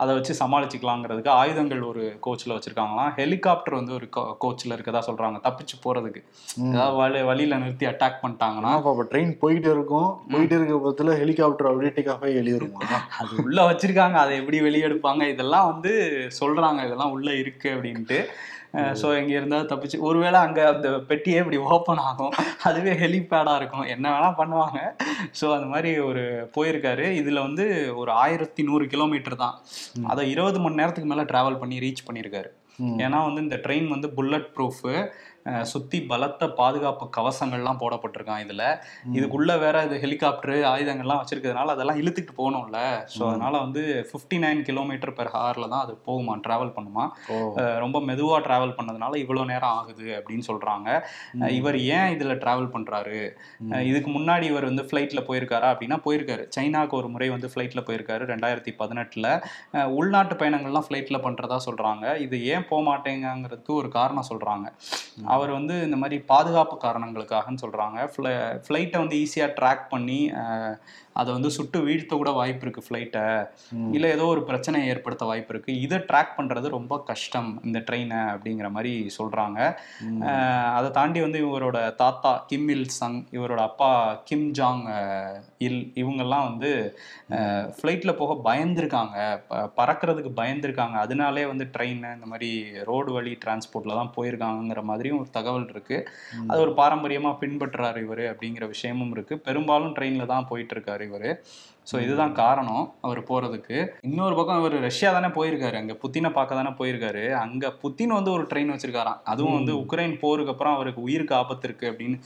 அதை 0.03 0.11
வச்சு 0.15 0.33
சமாளிச்சுக்கலாங்கிறதுக்கு 0.39 1.29
ஆயுதங்கள் 1.37 1.79
ஒரு 1.91 2.01
கோச்சில் 2.25 2.53
வச்சுருக்காங்களாம். 2.55 3.11
ஹெலிகாப்டர் 3.19 3.77
வந்து 3.77 3.93
ஒரு 3.95 4.07
கோச்சில் 4.43 4.73
இருக்கதா 4.75 4.99
சொல்கிறாங்க 5.07 5.37
தப்பிச்சு 5.45 5.75
போகிறதுக்கு 5.85 6.21
ஏதாவது 6.67 6.97
வழி 6.99 7.21
வழியில் 7.29 7.59
நிறுத்தி 7.63 7.85
அட்டாக் 7.91 8.19
பண்ணிட்டாங்கன்னா 8.23 8.73
அப்ப 8.77 9.05
ட்ரெயின் 9.13 9.31
போயிட்டு 9.43 9.69
இருக்கும். 9.75 10.11
போயிட்டு 10.33 10.55
இருக்க 10.57 10.75
பக்கத்துல 10.75 11.15
ஹெலிகாப்டர் 11.21 11.69
அப்படியே 11.71 11.93
டேக் 11.95 12.11
ஆஃப் 12.13 12.25
ஆகி 12.27 12.37
அது 13.21 13.41
உள்ள 13.45 13.57
வச்சிருக்காங்க 13.69 14.19
அதை 14.25 14.35
எப்படி 14.41 14.59
வெளியே 14.67 14.85
எடுப்பாங்க 14.89 15.23
இதெல்லாம் 15.33 15.69
வந்து 15.71 15.93
சொல்றாங்க 16.41 16.85
இதெல்லாம் 16.87 17.15
உள்ள 17.17 17.31
இருக்கு 17.43 17.69
அப்படின்ட்டு. 17.75 18.19
ஸோ 19.01 19.07
இங்க 19.19 19.34
இருந்தால் 19.39 19.69
தப்பிச்சு 19.72 19.98
ஒருவேளை 20.07 20.39
அங்க 20.46 20.60
அந்த 20.74 20.89
பெட்டியே 21.10 21.39
இப்படி 21.43 21.60
ஓப்பன் 21.75 22.03
ஆகும். 22.10 22.34
அதுவே 22.69 22.93
ஹெலிபேடா 23.03 23.55
இருக்கும். 23.60 23.86
என்ன 23.96 24.05
வேணா 24.13 24.29
பண்ணுவாங்க. 24.41 24.79
ஸோ 25.39 25.46
அந்த 25.55 25.67
மாதிரி 25.74 25.91
ஒரு 26.10 26.24
போயிருக்காரு. 26.57 27.05
இதுல 27.22 27.41
வந்து 27.48 27.65
ஒரு 28.01 28.12
ஆயிரத்தி 28.25 28.63
நூறு 28.63 28.88
கிலோமீட்டர் 28.93 29.41
தான். 29.43 29.57
அதை 30.13 30.24
இருபது 30.34 30.60
மணி 30.65 30.79
நேரத்துக்கு 30.81 31.12
மேல 31.13 31.25
டிராவல் 31.34 31.62
பண்ணி 31.63 31.84
ரீச் 31.86 32.07
பண்ணியிருக்காரு. 32.10 32.51
ஏன்னா 33.05 33.19
வந்து 33.27 33.41
இந்த 33.46 33.57
ட்ரெயின் 33.63 33.88
வந்து 33.93 34.07
புல்லட் 34.17 34.50
ப்ரூஃபு 34.55 34.91
சுத்தி 35.72 36.00
பலத்த 36.12 36.50
பாதுகாப்பு 36.60 37.06
கவசங்கள்லாம் 37.18 37.80
போடப்பட்டிருக்கான் 37.82 38.44
இதுல. 38.46 38.63
இதுக்குள்ள 39.18 39.51
வேற 39.63 39.84
இது 39.88 39.96
ஹெலிகாப்டர் 40.04 40.56
ஆயுதங்கள்லாம் 40.72 41.22
வச்சிருக்கிறதுனால 41.22 41.74
அதெல்லாம் 41.75 42.00
இழுத்துட்டு 42.01 42.34
போகணும்ல. 42.39 42.80
ஸோ 43.16 43.22
அதனால 43.32 43.54
வந்து 43.66 43.84
ஃபிஃப்டி 44.10 44.39
நைன் 44.46 44.62
கிலோமீட்டர் 44.70 45.13
பெர் 45.20 45.32
ஹவர்ல 45.36 45.70
தான் 45.74 45.84
அது 45.86 45.96
போகுமா 46.08 46.36
டிராவல் 46.48 46.74
பண்ணுமா. 46.77 47.06
ரொம்ப 47.84 48.01
மெதுவா 48.10 48.39
டிராவல் 48.48 48.75
பண்ணதுனால 48.80 49.13
இவ்வளோ 49.24 49.46
நேரம் 49.51 49.75
ஆகுது 49.80 50.08
அப்படின்னு 50.18 50.48
சொல்றாங்க. 50.50 50.89
இவர் 51.60 51.77
ஏன் 51.98 52.12
இதுல 52.16 52.36
டிராவல் 52.44 52.72
பண்றாரு? 52.75 53.22
இதுக்கு 53.92 54.10
முன்னாடி 54.18 54.46
இவர் 54.51 54.70
வந்து 54.70 54.86
ஃப்ளைட்ல 54.89 55.22
போயிருக்காரா 55.30 55.70
அப்படின்னா 55.74 56.00
போயிருக்காரு. 56.08 56.46
சைனாக்கு 56.58 56.96
ஒரு 57.01 57.10
முறை 57.16 57.30
வந்து 57.36 57.51
ஃப்ளைட்ல 57.54 57.84
போயிருக்காரு 57.88 58.24
ரெண்டாயிரத்தி 58.34 58.74
பதினெட்டுல. 58.82 59.27
உள்நாட்டு 60.00 60.36
பயணங்கள்லாம் 60.42 60.88
ஃப்ளைட்ல 60.88 61.20
பண்றதா 61.27 61.60
சொல்றாங்க. 61.68 62.06
இது 62.25 62.36
ஏன் 62.54 62.68
போக 62.72 62.82
மாட்டேங்கிறதுக்கு 62.92 63.74
ஒரு 63.82 63.89
காரணம் 63.98 64.30
சொல்றாங்க. 64.32 64.68
அவர் 65.38 65.51
வந்து 65.51 65.75
இந்த 65.84 65.98
மாதிரி 65.98 66.17
பாதுகாப்பு 66.27 66.75
காரணங்களுக்காகன்னு 66.84 67.63
சொல்கிறாங்க 67.63 68.00
ஃப்ள 68.12 68.27
ஃப்ளைட்டை 68.65 69.00
வந்து 69.00 69.20
ஈஸியாக 69.24 69.56
ட்ராக் 69.58 69.86
பண்ணி 69.89 70.20
அதை 71.21 71.29
வந்து 71.38 71.50
சுட்டு 71.57 71.79
வீழ்த்த 71.88 72.13
கூட 72.21 72.31
வாய்ப்பு 72.39 72.63
இருக்கு 72.65 72.86
ஃப்ளைட்டை 72.88 73.25
இல்லை 73.95 74.09
ஏதோ 74.15 74.25
ஒரு 74.33 74.41
பிரச்சனையை 74.50 74.86
ஏற்படுத்த 74.93 75.24
வாய்ப்பு 75.29 75.53
இருக்கு. 75.53 75.71
இதை 75.86 75.97
ட்ராக் 76.09 76.36
பண்றது 76.38 76.67
ரொம்ப 76.77 76.93
கஷ்டம் 77.09 77.50
இந்த 77.67 77.79
ட்ரெயினை 77.88 78.21
அப்படிங்கிற 78.33 78.69
மாதிரி 78.77 78.93
சொல்றாங்க. 79.17 79.59
அதை 80.77 80.89
தாண்டி 80.97 81.19
வந்து 81.25 81.39
இவரோட 81.47 81.79
தாத்தா 82.01 82.31
கிம் 82.51 82.69
இல் 82.75 82.88
சங் 83.00 83.19
இவரோட 83.38 83.62
அப்பா 83.69 83.91
கிம் 84.29 84.47
ஜாங் 84.59 84.83
இல் 85.67 85.81
இவங்கெல்லாம் 86.01 86.47
வந்து 86.50 86.71
ஃப்ளைட்டில் 87.77 88.17
போக 88.21 88.33
பயந்துருக்காங்க. 88.50 89.17
பறக்கிறதுக்கு 89.79 90.31
பயந்துருக்காங்க. 90.41 90.97
அதனாலே 91.05 91.45
வந்து 91.51 91.67
ட்ரெயின் 91.75 92.03
இந்த 92.15 92.27
மாதிரி 92.33 92.50
ரோடு 92.89 93.12
வழி 93.17 93.33
டிரான்ஸ்போர்ட்டில் 93.43 94.00
தான் 94.01 94.13
போயிருக்காங்கங்கிற 94.17 94.83
மாதிரியும் 94.91 95.19
ஒரு 95.24 95.29
தகவல் 95.38 95.69
இருக்கு. 95.74 96.00
அது 96.50 96.59
ஒரு 96.65 96.74
பாரம்பரியமாக 96.81 97.39
பின்பற்றுறாரு 97.43 98.01
இவர் 98.07 98.24
அப்படிங்கிற 98.31 98.67
விஷயமும் 98.75 99.13
இருக்கு. 99.15 99.38
பெரும்பாலும் 99.47 99.95
ட்ரெயினில் 99.97 100.31
தான் 100.33 100.50
போயிட்டு 100.51 100.75
இருக்காரு 100.77 101.03
இவர் 101.07 101.29
ஸோ 101.89 101.96
இதுதான் 102.06 102.34
காரணம் 102.41 102.84
அவர் 103.06 103.20
போகிறதுக்கு 103.29 103.77
இன்னொரு 104.08 104.36
பக்கம் 104.39 104.60
அவர் 104.62 104.75
ரஷ்யா 104.88 105.10
தானே 105.17 105.29
போயிருக்காரு 105.38 105.77
அங்கே 105.82 105.96
புத்தினை 106.03 106.29
பார்க்க 106.38 106.60
தானே 106.60 106.72
போயிருக்காரு. 106.79 107.24
அங்கே 107.44 107.70
புத்தின் 107.84 108.17
வந்து 108.17 108.32
ஒரு 108.38 108.44
ட்ரெயின் 108.51 108.74
வச்சிருக்காராம். 108.74 109.22
அதுவும் 109.34 109.58
வந்து 109.60 109.74
உக்ரைன் 109.84 110.15
போருக்கு 110.25 110.53
அப்புறம் 110.56 110.77
அவருக்கு 110.77 111.01
உயிருக்கு 111.08 111.36
ஆபத்து 111.39 111.67
இருக்கு 111.70 111.88
அப்படின்னு 111.91 112.20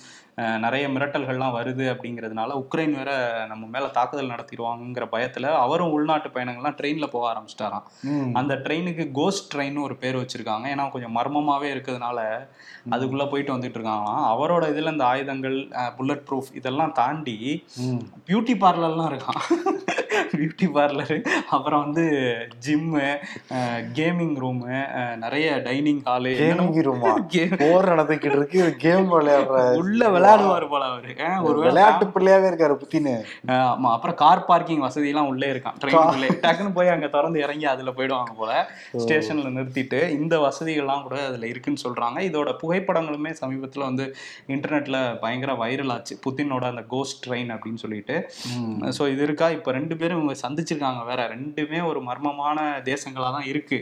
நிறைய 0.63 0.86
மிரட்டல்கள்லாம் 0.94 1.56
வருது 1.58 1.86
அப்படிங்கிறதுனால 1.94 2.51
உக்ரைன் 2.62 2.94
வேற 3.00 3.12
நம்ம 3.51 3.63
மேலே 3.74 3.88
தாக்குதல் 3.98 4.32
நடத்திடுவாங்கங்கிற 4.34 5.06
பயத்தில் 5.13 5.48
அவரும் 5.63 5.94
உள்நாட்டு 5.96 6.30
பயணங்கள்லாம் 6.36 6.77
ட்ரெயினில் 6.80 7.12
போக 7.15 7.25
ஆரம்பிச்சிட்டாராம். 7.32 7.86
அந்த 8.39 8.53
ட்ரெயினுக்கு 8.65 9.06
கோஸ்ட் 9.20 9.50
ட்ரெயின் 9.53 9.77
ஒரு 9.88 9.96
பேர் 10.03 10.20
வச்சிருக்காங்க. 10.22 10.65
ஏன்னா 10.74 10.86
கொஞ்சம் 10.96 11.15
மர்மமாவே 11.18 11.68
இருக்கிறதுனால 11.74 12.20
அதுக்குள்ள 12.94 13.25
போயிட்டு 13.34 13.56
வந்துட்டு 13.56 13.80
இருக்காங்களாம். 13.80 14.24
அவரோட 14.34 14.63
இதுல 14.74 14.94
இந்த 14.96 15.06
ஆயுதங்கள் 15.12 15.58
புல்லட் 16.00 16.25
ப்ரூஃப் 16.30 16.51
இதெல்லாம் 16.62 16.96
தாண்டி. 17.01 17.38
பியூட்டி 18.30 18.56
பார்லர்லாம் 18.65 19.12
இருக்கான் 19.13 19.44
பியூட்டி 20.31 20.67
பார்லரு 20.75 21.17
அப்புறம் 21.50 21.81
வந்து 21.84 22.03
ஜிம்மு 22.65 23.05
கேமிங் 23.98 24.36
ரூமு 24.43 24.70
நிறைய 25.24 25.48
டைனிங் 25.67 26.01
ஹாலு 26.08 26.31
கேமிங் 26.41 26.79
ரூமா 26.88 27.12
போர் 27.62 27.89
நடந்துக்கிட்டு 27.91 28.38
இருக்கு. 28.39 28.62
கேம் 28.84 29.08
விளையாடுற 29.13 29.60
உள்ள 29.81 30.01
விளையாடுவார் 30.15 30.67
போல 30.74 30.86
அவரு. 30.91 31.13
ஒரு 31.50 31.58
விளையாட்டு 31.65 32.05
பிள்ளையாவே 32.15 32.48
இருக்காரு 32.51 32.75
புத்தின்னு. 32.81 33.13
ஆஹ் 33.51 33.67
ஆமா 33.72 33.89
அப்புறம் 33.96 34.17
கார் 34.24 34.46
பார்க்கிங் 34.46 34.84
வசதி 34.86 35.10
எல்லாம் 35.13 35.29
உள்ளே 35.31 35.50
இருக்கான். 35.53 35.77
ட்ரெயினுக்குள்ளே 35.81 36.29
டக்குன்னு 36.46 36.75
போய் 36.77 36.93
அங்க 36.96 37.08
திறந்து 37.15 37.39
இறங்கி 37.46 37.67
அதுல 37.74 37.93
போயிடுவாங்க 37.98 38.34
போல. 38.41 38.51
ஸ்டேஷன்ல 39.03 39.51
நிறுத்திட்டு 39.58 40.01
இந்த 40.17 40.38
வசதிகள்லாம் 40.48 41.05
கூட 41.08 41.17
அதுல 41.29 41.48
இருக்குன்னு 41.53 41.84
சொல்றாங்க. 41.86 42.20
இதோட 42.29 42.50
புகைப்படங்களுமே 42.63 43.34
சமீபத்துல 43.41 43.86
வந்து 43.89 44.08
இன்டர்நெட்ல 44.55 44.98
பயங்கர 45.24 45.53
வைரல் 45.63 45.93
ஆச்சு. 45.96 46.15
புத்தினோட 46.25 46.65
அந்த 46.72 46.84
கோஸ்ட் 46.96 47.22
ட்ரெயின் 47.27 47.51
அப்படின்னு 47.55 47.84
சொல்லிட்டு. 47.86 48.15
ஸோ 48.98 49.03
இது 49.13 49.24
இருக்கா 49.24 49.40
இப்போ 49.50 49.71
ரெண்டு 49.71 49.98
பேரும் 49.98 50.19
இவங்க 50.19 50.36
சந்திச்சிருக்காங்க 50.43 51.01
வேற. 51.10 51.21
ரெண்டுமே 51.36 51.79
ஒரு 51.89 52.00
மர்மமான 52.01 52.57
தேசங்களா 52.89 53.29
தான் 53.38 53.50
இருக்கு. 53.51 53.79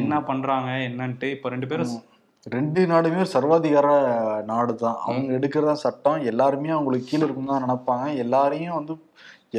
என்ன 0.00 0.20
பண்றாங்க? 0.22 0.70
என்னன்ட்டு 0.88 1.28
இப்போ 1.36 1.48
ரெண்டு 1.48 1.68
பேரும் 1.72 1.94
ரெண்டு 2.46 2.80
நாடுமே 2.86 3.20
ஒரு 3.22 3.30
சர்வாதிகார 3.34 3.86
நாடு 4.50 4.72
தான் 4.82 4.98
அவங்க 5.04 5.30
எடுக்கிறதா 5.38 5.72
சட்டம் 5.84 6.26
எல்லாருமே 6.32 6.70
அவங்களுக்கு 6.74 7.10
கீழே 7.10 7.24
இருக்குன்னு 7.24 7.52
தான் 7.52 7.64
நினைப்பாங்க. 7.66 8.06
எல்லாரையும் 8.24 8.76
வந்து 8.78 8.94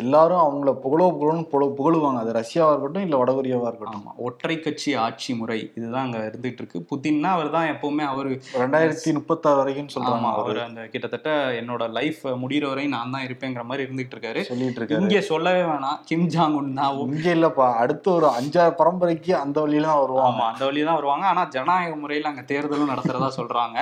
எல்லாரும் 0.02 0.42
அவங்கள 0.44 0.72
புகழோ 0.84 1.06
புகழன்னு 1.14 1.44
புகழ 1.52 1.66
புகழுவாங்க. 1.78 2.20
அது 2.24 2.32
ரஷ்யாவா 2.40 2.70
இருக்கட்டும் 2.72 3.06
இல்ல 3.06 3.16
வடகொரியாவா 3.22 3.68
இருக்கட்டும். 3.72 4.06
ஒற்றை 4.28 4.56
கட்சி 4.60 4.92
ஆட்சி 5.06 5.34
முறை 5.34 5.58
இதுதான் 5.76 6.06
அங்க 6.08 6.20
இருந்துட்டு 6.30 6.62
இருக்கு. 6.64 6.80
புத்தின்னா 6.92 7.32
அவர் 7.38 7.50
தான் 7.50 7.70
எப்பவுமே 7.74 8.06
அவரு 8.14 8.30
ரெண்டாயிரத்தி 8.62 9.12
முப்பத்தாறு 9.18 9.60
வரைக்கும் 9.62 9.92
சொல்றாங்க 9.96 10.28
ஆமா 10.28 10.32
அவரு 10.42 10.62
அந்த 10.62 10.82
கிட்டத்தட்ட 10.94 11.30
என்னோட 11.62 11.90
லைஃப் 12.00 12.22
முடிகிற 12.44 12.68
வரை 12.68 12.86
நான் 12.88 13.14
தான் 13.16 13.26
இருப்பேங்கிற 13.28 13.64
மாதிரி 13.64 13.86
இருந்துகிட்டு 13.88 14.16
இருக்காரு. 14.18 14.44
சொல்லிட்டு 14.52 14.82
இருக்காரு. 14.82 15.02
இங்கே 15.02 15.22
சொல்லவே 15.32 15.64
வேணாம். 15.72 16.00
கிம் 16.12 16.28
ஜாங் 16.36 16.58
உன் 16.62 16.74
தான் 16.74 17.00
இங்க 17.08 17.30
இல்லப்பா. 17.38 17.70
அடுத்த 17.84 18.12
ஒரு 18.12 18.30
அஞ்சாறு 18.40 18.74
பரம்பரைக்கு 18.82 19.34
அந்த 19.44 19.58
வழியில 19.62 19.90
தான் 19.92 20.04
வருவாங்க. 20.04 20.44
அந்த 20.52 20.64
வழியா 20.70 20.88
தான் 20.90 21.00
வருவாங்க. 21.02 21.26
ஆனா 21.28 21.44
ஜனநாயக 21.56 21.96
முறையில 21.96 22.32
அங்க 22.34 22.46
தேர்தலும் 22.54 22.94
நடத்துறதா 22.94 23.32
சொல்றாங்க. 23.40 23.78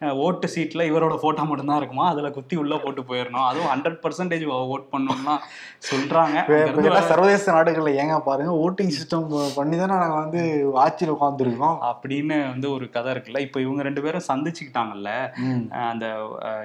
அஹ் 0.00 0.16
ஓட்டு 0.24 0.48
சீட்ல 0.54 0.82
இவரோட 0.90 1.14
போட்டோ 1.22 1.44
மட்டும்தான் 1.44 1.76
இருக்குமா? 1.76 2.04
அதுல 2.08 2.28
குத்தி 2.30 2.56
உள்ள 2.56 2.74
போட்டு 2.78 3.02
போயிடணும் 3.02 3.46
அதுவும் 3.46 3.70
ஹண்ட்ரட் 3.72 3.96
பர்சன்டேஜ் 4.02 4.44
ஓட் 4.74 4.84
பண்ணணும்னா 4.92 5.34
சொல்றாங்க. 5.88 6.36
சர்வதேச 7.10 7.52
நாடுகள்ல 7.56 7.90
ஏங்க 8.02 8.16
பாருங்க 8.28 8.52
ஓட்டிங் 8.64 8.92
சிஸ்டம் 8.96 9.26
பண்ணி 9.56 9.76
தானே 9.80 9.94
நாங்க 10.02 10.16
வந்து 10.22 10.40
ஆட்சியில 10.84 11.14
உட்காந்துருக்கோம் 11.16 11.78
அப்படின்னு 11.90 12.38
வந்து 12.52 12.68
ஒரு 12.76 12.86
கதை 12.96 13.12
இருக்குல்ல. 13.14 13.42
இப்போ 13.46 13.58
இவங்க 13.66 13.86
ரெண்டு 13.88 14.04
பேரும் 14.06 14.26
சந்திச்சுக்கிட்டாங்கல்ல. 14.30 15.10
அந்த 15.90 16.06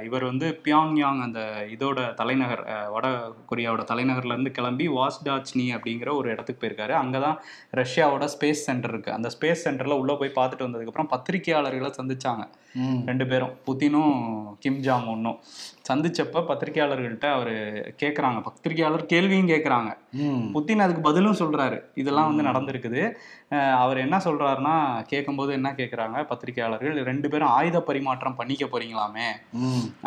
இவர் 0.08 0.26
வந்து 0.30 0.50
பியாங்யாங் 0.66 1.22
அந்த 1.28 1.42
இதோட 1.76 2.00
தலைநகர் 2.22 2.64
வட 2.96 3.08
கொரியாவோட 3.52 3.86
தலைநகர்ல 3.92 4.36
இருந்து 4.36 4.56
கிளம்பி 4.58 4.88
வாஸ்டாச்னி 5.00 5.68
அப்படிங்கிற 5.76 6.10
ஒரு 6.20 6.28
இடத்துக்கு 6.34 6.62
போயிருக்காரு. 6.64 6.96
அங்கதான் 7.04 7.38
ரஷ்யாவோட 7.82 8.28
ஸ்பேஸ் 8.36 8.66
சென்டர் 8.68 8.94
இருக்கு. 8.94 9.16
அந்த 9.18 9.30
ஸ்பேஸ் 9.36 9.64
சென்டர்ல 9.68 10.00
உள்ள 10.02 10.16
போய் 10.16 10.38
பார்த்துட்டு 10.40 10.68
வந்ததுக்கு 10.68 10.94
அப்புறம் 10.94 11.14
பத்திரிகையாளர்களை 11.16 11.92
சந்திச்சாங்க 12.00 12.44
ரெண்டு 13.08 13.26
பேரும். 13.32 13.52
புதினும் 13.68 14.14
கிம் 14.64 14.80
ஜாங் 14.86 15.08
ஒன்னும் 15.12 15.38
சந்திச்சப்ப 15.88 16.42
பத்திரிகையாளர்கள்ட்ட 16.50 17.28
அவர் 17.38 17.52
கேட்குறாங்க 18.02 18.40
பத்திரிகையாளர் 18.46 19.10
கேள்வியும் 19.14 19.50
கேட்குறாங்க. 19.52 19.90
புத்தின் 20.54 20.84
அதுக்கு 20.86 21.02
பதிலும் 21.08 21.40
சொல்றாரு. 21.42 21.78
இதெல்லாம் 22.02 22.30
வந்து 22.30 22.46
நடந்திருக்குது. 22.50 23.02
அவர் 23.82 24.02
என்ன 24.04 24.18
சொல்றாருன்னா 24.26 24.76
கேட்கும்போது 25.12 25.52
என்ன 25.58 25.72
கேட்குறாங்க 25.80 26.24
பத்திரிகையாளர்கள் 26.30 26.96
ரெண்டு 27.10 27.30
பேரும் 27.34 27.54
ஆயுத 27.58 27.82
பரிமாற்றம் 27.90 28.38
பண்ணிக்க 28.40 28.66
போறீங்களாமே. 28.66 29.28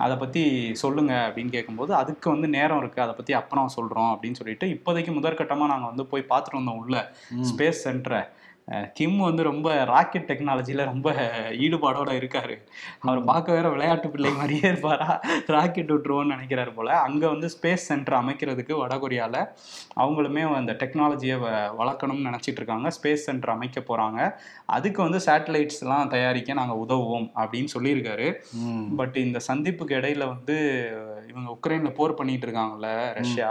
அதை 0.04 0.16
பத்தி 0.22 0.44
சொல்லுங்க 0.82 1.12
அப்படின்னு 1.26 1.54
கேட்கும்போது 1.56 1.94
அதுக்கு 2.00 2.26
வந்து 2.34 2.50
நேரம் 2.56 2.80
இருக்கு. 2.82 3.04
அதை 3.06 3.14
பத்தி 3.20 3.34
அப்புறம் 3.40 3.74
சொல்றோம் 3.76 4.10
அப்படின்னு 4.14 4.40
சொல்லிட்டு 4.40 4.68
இப்போதைக்கு 4.76 5.12
முதற்கட்டமா 5.18 5.70
நாங்க 5.72 5.86
வந்து 5.92 6.06
போய் 6.12 6.30
பார்த்துட்டு 6.32 6.60
வந்தோம் 6.60 6.82
உள்ள. 6.84 6.96
ஸ்பேஸ் 7.50 7.84
சென்டரை 7.86 8.22
கிம் 8.98 9.18
வந்து 9.18 9.42
ரொம்ப 9.42 9.68
ராக்கெட் 9.84 10.30
டெக்னாலஜில 10.30 10.84
ரொம்ப 10.84 11.08
ஈடுபாடோட 11.64 12.10
இருக்காரு. 12.20 12.54
அவர் 13.00 13.20
பார்க்க 13.24 13.56
வேற 13.56 13.66
விளையாட்டு 13.68 14.08
பிள்ளை 14.10 14.30
மாதிரியே 14.32 14.64
இருப்பாரா? 14.70 15.20
ராக்கெட் 15.46 15.92
விட்டுருவோம்னு 15.92 16.34
நினைக்கிறாரு 16.34 16.72
போல. 16.74 16.98
அங்க 17.00 17.24
வந்து 17.28 17.50
ஸ்பேஸ் 17.54 17.84
சென்டர் 17.90 18.18
அமைக்கிறதுக்கு 18.20 18.74
வடகொரியால 18.82 19.44
அவங்களுமே 19.96 20.42
அந்த 20.54 20.72
டெக்னாலஜியை 20.82 21.36
வளர்க்கணும்னு 21.80 22.26
நினைச்சிட்டு 22.28 22.60
இருக்காங்க. 22.62 22.90
ஸ்பேஸ் 22.98 23.26
சென்டர் 23.28 23.54
அமைக்க 23.54 23.84
போறாங்க. 23.90 24.20
அதுக்கு 24.76 25.00
வந்து 25.02 25.20
சேட்டலைட்ஸ் 25.26 25.80
எல்லாம் 25.80 26.12
தயாரிக்க 26.16 26.58
நாங்க 26.60 26.76
உதவுவோம் 26.84 27.28
அப்படின்னு 27.42 27.74
சொல்லியிருக்காரு. 27.76 28.28
பட் 28.96 29.16
இந்த 29.26 29.40
சந்திப்புக்கு 29.50 29.98
இடையில 30.00 30.26
வந்து 30.34 30.58
இவங்க 31.30 31.48
உக்ரைன்ல 31.56 31.90
போர் 31.94 32.18
பண்ணிட்டு 32.20 32.46
இருக்காங்கல்ல 32.46 32.90
ரஷ்யா. 33.20 33.50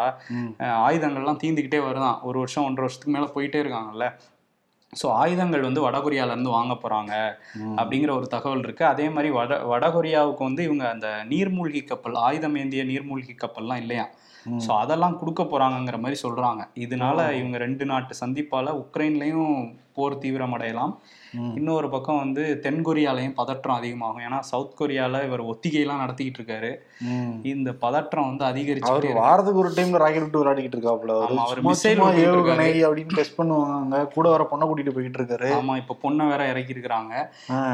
ஆயுதங்கள்லாம் 0.88 1.44
தீந்துக்கிட்டே 1.44 1.82
வருதான். 1.90 2.22
ஒரு 2.22 2.38
வருஷம் 2.44 2.68
ஒன்றரை 2.70 2.86
வருஷத்துக்கு 2.86 3.18
மேல 3.18 3.28
போயிட்டே 3.36 3.66
இருக்காங்கல்ல. 3.66 4.08
ஸோ 4.96 5.08
ஆயுதங்கள் 5.18 5.66
வந்து 5.66 5.82
வடகொரியால 5.84 6.34
இருந்து 6.34 6.52
வாங்க 6.52 6.74
போறாங்க 6.82 7.14
ம். 7.62 7.76
அப்படிங்கிற 7.80 8.12
ஒரு 8.16 8.28
தகவல் 8.32 8.64
இருக்கு 8.64 8.86
அதே 8.90 9.08
மாதிரி 9.10 9.30
வட 9.34 9.54
வடகொரியாவுக்கு 9.72 10.44
வந்து 10.44 10.62
இவங்க 10.64 10.86
அந்த 10.92 11.08
நீர்மூழ்கி 11.32 11.82
கப்பல் 11.88 12.18
ஆயுதம் 12.24 12.58
ஏந்திய 12.58 12.84
நீர்மூழ்கி 12.90 13.36
கப்பல்லாம் 13.38 13.82
இல்லையா. 13.84 14.06
ஸோ 14.60 14.72
அதெல்லாம் 14.80 15.18
கொடுக்க 15.20 15.42
போறாங்கங்கிற 15.46 15.98
மாதிரி 16.00 16.18
சொல்றாங்க 16.20 16.64
இதனால 16.82 17.20
இவங்க 17.38 17.58
ரெண்டு 17.64 17.86
நாட்டு 17.88 18.14
சந்திப்பால 18.20 18.74
உக்ரைன்லயும் 18.82 19.54
போர் 19.96 20.22
தீவிரமடையலாம். 20.24 20.96
இன்னொரு 21.60 21.88
பக்கம் 21.94 22.20
வந்து 22.24 22.44
தென் 22.64 22.82
கொரியாலையும் 22.86 23.38
பதற்றம் 23.40 23.78
அதிகமாகும். 23.80 24.22
ஏன்னா 24.26 24.38
சவுத் 24.50 24.76
கொரியால 24.80 25.22
இவர் 25.28 25.44
ஒத்திகையெல்லாம் 25.52 26.02
நடத்திக்கிட்டு 26.04 26.40
இருக்காரு. 26.42 26.70
இந்த 27.54 27.70
பதற்றம் 27.84 28.28
வந்து 28.30 28.44
அவர் 28.46 28.56
அதிகரிச்சு 28.56 29.14
வாரத்துக்கு 29.18 29.62
ஒரு 29.64 29.72
டைம்ல 29.78 30.02
ராக்கெட் 30.04 30.26
விட்டு 30.26 30.42
விளையாடிக்கிட்டு 30.42 30.78
இருக்காப்புல. 30.78 31.16
அவரு 31.46 31.64
விட்டுட்டு 31.66 32.24
ஏவுகணை 32.26 32.70
அப்படின்னு 32.88 33.18
டெஸ்ட் 33.20 33.38
பண்ணுவாங்க. 33.40 34.00
கூட 34.16 34.30
வர 34.34 34.46
பொண்ணை 34.52 34.68
கூட்டிட்டு 34.70 34.94
போயிட்டு 34.98 35.20
இருக்காரு. 35.22 35.50
ஆமா 35.58 35.76
இப்ப 35.82 35.98
பொண்ணை 36.04 36.28
வேற 36.32 36.48
இறக்கி 36.52 36.76
இருக்கிறாங்க. 36.76 37.14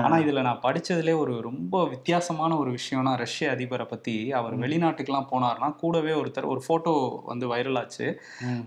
ஆனா 0.05 0.15
இதுல 0.23 0.45
நான் 0.47 0.63
படிச்சதுலே 0.65 1.15
ஒரு 1.23 1.35
ரொம்ப 1.49 1.83
வித்தியாசமான 1.93 2.57
ஒரு 2.63 2.73
விஷயம்னா 2.79 3.13
ரஷ்ய 3.23 3.53
அதிபரை 3.55 3.87
பத்தி. 3.93 4.17
அவர் 4.41 4.57
வெளிநாட்டுக்கெல்லாம் 4.63 5.29
போனாருன்னா 5.33 5.71
கூடவே 5.83 6.15
ஒருத்தர் 6.21 6.51
ஒரு 6.55 6.63
போட்டோ 6.69 6.95
வந்து 7.31 7.45
வைரல் 7.53 7.79
ஆச்சு. 7.83 8.07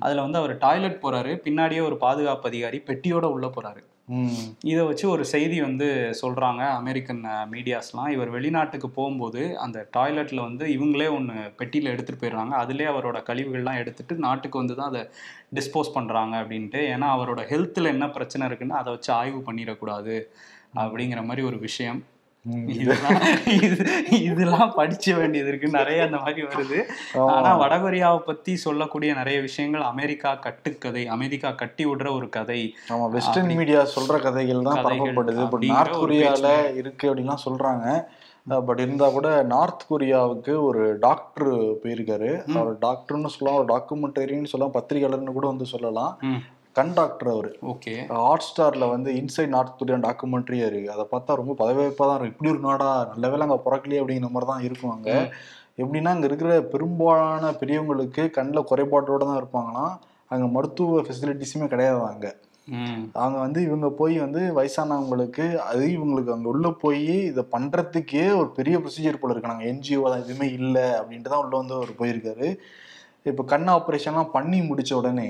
அதுல 0.05 0.25
வந்து 0.27 0.41
அவர் 0.43 0.55
டாய்லெட் 0.67 1.03
போறாரு. 1.03 1.35
பின்னாடியே 1.49 1.85
ஒரு 1.91 1.99
பாதுகாப்பு 2.07 2.49
அதிகாரி 2.53 2.81
பெட்டியோட 2.87 3.27
உள்ள 3.35 3.44
போறாரு 3.51 3.83
ம். 4.09 4.41
இதை 4.63 4.83
வச்சு 4.85 5.09
ஒரு 5.09 5.25
செய்தி 5.25 5.61
வந்து 5.61 5.87
சொல்றாங்க 6.21 6.63
அமெரிக்கன் 6.73 7.23
மீடியாஸ்லாம் 7.53 8.11
இவர் 8.11 8.31
வெளிநாட்டுக்கு 8.31 8.91
போகும்போது 8.91 9.43
அந்த 9.59 9.89
டாய்லெட்ல 9.97 10.41
வந்து 10.41 10.65
இவங்களே 10.75 11.09
ஒன்று 11.11 11.37
பெட்டியில 11.59 11.93
எடுத்துட்டு 11.93 12.23
போயிடுறாங்க 12.23 12.55
அதுலேயே 12.61 12.91
அவரோட 12.91 13.21
கழிவுகள்லாம் 13.29 13.81
எடுத்துட்டு 13.81 14.17
நாட்டுக்கு 14.19 14.59
வந்து 14.59 14.75
தான் 14.75 14.91
அதை 14.93 15.03
டிஸ்போஸ் 15.53 15.95
பண்றாங்க 15.95 16.37
அப்படின்ட்டு 16.43 16.83
ஏன்னா 16.91 17.09
அவரோட 17.17 17.43
ஹெல்த்தில் 17.51 17.93
என்ன 17.93 18.09
பிரச்சனை 18.09 18.47
இருக்குன்னு 18.47 18.75
அதை 18.75 18.93
வச்சு 18.93 19.13
ஆய்வு 19.13 19.41
பண்ணிடக்கூடாது 19.47 20.17
அப்படிங்கிற 20.79 21.23
மாதிரி 21.25 21.43
ஒரு 21.43 21.59
விஷயம். 21.61 22.01
இதெல்லாம் 22.67 23.21
இது 23.63 23.85
இதெல்லாம் 24.11 24.73
படிச்ச 24.79 25.17
வேண்டியது 25.19 25.49
இருக்கு. 25.49 25.69
நிறைய 25.69 26.03
அந்த 26.05 26.19
மாதிரி 26.19 26.43
வருது. 26.47 26.81
ஆனா 27.37 27.51
வடகொரியாவை 27.61 28.19
பத்தி 28.19 28.55
சொல்லக்கூடிய 28.57 29.15
நிறைய 29.15 29.41
விஷயங்கள் 29.41 29.85
அமெரிக்கா 29.93 30.35
கட்டுக்கதை 30.35 31.05
அமெரிக்கா 31.07 31.51
கட்டி 31.63 31.87
விடுற 31.87 32.13
ஒரு 32.17 32.29
கதை. 32.29 32.75
ஆமா 32.89 33.07
வெஸ்டர்ன் 33.11 33.55
மீடியா 33.61 33.87
சொல்ற 33.95 34.21
கதைகள் 34.21 34.67
தான் 34.69 34.85
பரப்பப்படுது. 34.85 35.49
நார்த் 35.73 35.97
கொரியால 36.03 36.51
இருக்கு 36.83 37.15
அப்படின்லாம் 37.15 37.45
சொல்றாங்க. 37.47 37.87
பட் 38.67 38.81
இருந்தா 38.85 39.07
கூட 39.11 39.29
நார்த் 39.43 39.85
கொரியாவுக்கு 39.91 40.55
ஒரு 40.63 40.99
டாக்டர் 40.99 41.53
போயிருக்காரு. 41.83 42.31
அவர் 42.55 42.75
டாக்டர்னு 42.79 43.31
சொல்லலாம் 43.35 43.61
ஒரு 43.61 43.69
டாக்குமெண்டரின்னு 43.71 44.51
சொல்லலாம் 44.51 44.75
பத்திரிகையாளர்னு 44.75 45.37
கூட 45.39 45.47
வந்து 45.47 45.67
சொல்லலாம். 45.67 46.13
ம் 46.75 46.79
கண் 46.79 46.95
டாக்டர் 46.95 47.29
அவரு. 47.29 47.51
ஓகே. 47.63 47.93
ஹாட் 48.19 48.47
ஸ்டார்ல 48.47 48.85
வந்து 48.91 49.11
இன்சைட் 49.13 49.49
நார்த் 49.49 49.79
கொரியான் 49.81 50.07
டாக்குமெண்ட்ரியா 50.07 50.67
இருக்கு 50.67 50.91
அதை 50.91 51.05
பார்த்தா 51.11 51.35
ரொம்ப 51.35 51.53
பதவியப்பா 51.61 52.05
தான் 52.07 52.17
இருக்கு. 52.19 52.33
இப்படி 52.33 52.51
ஒரு 52.51 52.61
நாடா 52.61 52.89
நல்ல 53.13 53.29
வேளை 53.29 53.43
அங்க 53.43 53.59
பிறக்கலையே 53.67 54.01
அப்படிங்கிற 54.01 54.31
மாதிரி 54.31 54.51
தான் 54.53 54.63
இருக்கும் 54.63 54.91
அங்க. 54.91 55.11
எப்படின்னா 55.79 56.11
அங்க 56.11 56.27
இருக்கிற 56.27 56.61
பெரும்பாலான 56.73 57.53
பெரியவங்களுக்கு 57.61 58.31
கண்ணில் 58.31 58.69
குறைபாட்டோட 58.71 59.25
தான் 59.25 59.41
இருப்பாங்களாம். 59.43 59.93
அங்க 60.31 60.47
மருத்துவ 60.47 61.03
ஃபெசிலிட்டிஸுமே 61.03 61.69
கிடையாது 61.69 62.03
அங்க. 62.07 62.27
அவங்க 63.15 63.39
வந்து 63.39 63.63
இவங்க 63.63 63.91
போய் 63.91 64.19
வந்து 64.19 64.53
வயசானவங்களுக்கு 64.59 65.47
அது 65.63 65.85
இவங்களுக்கு 65.93 66.33
அங்க 66.33 66.49
உள்ள 66.49 66.69
போய் 66.81 67.03
இதை 67.31 67.45
பண்றதுக்கே 67.53 68.25
ஒரு 68.37 68.51
பெரிய 68.51 68.79
ப்ரொசீஜர் 68.79 69.21
போல 69.21 69.33
இருக்கு. 69.33 69.53
நாங்க 69.53 69.67
என்ஜிஓ 69.73 70.09
தான் 70.09 70.25
எதுவுமே 70.25 70.49
இல்லை 70.59 70.87
அப்படின்ட்டு 70.99 71.29
தான் 71.29 71.43
உள்ள 71.45 71.55
வந்து 71.57 71.75
அவர் 71.75 71.93
போயிருக்காரு. 71.99 72.49
இப்போ 73.27 73.45
கண் 73.45 73.69
ஆப்ரேஷன்லாம் 73.69 74.31
பண்ணி 74.31 74.61
முடிச்ச 74.71 74.93
உடனே 74.93 75.29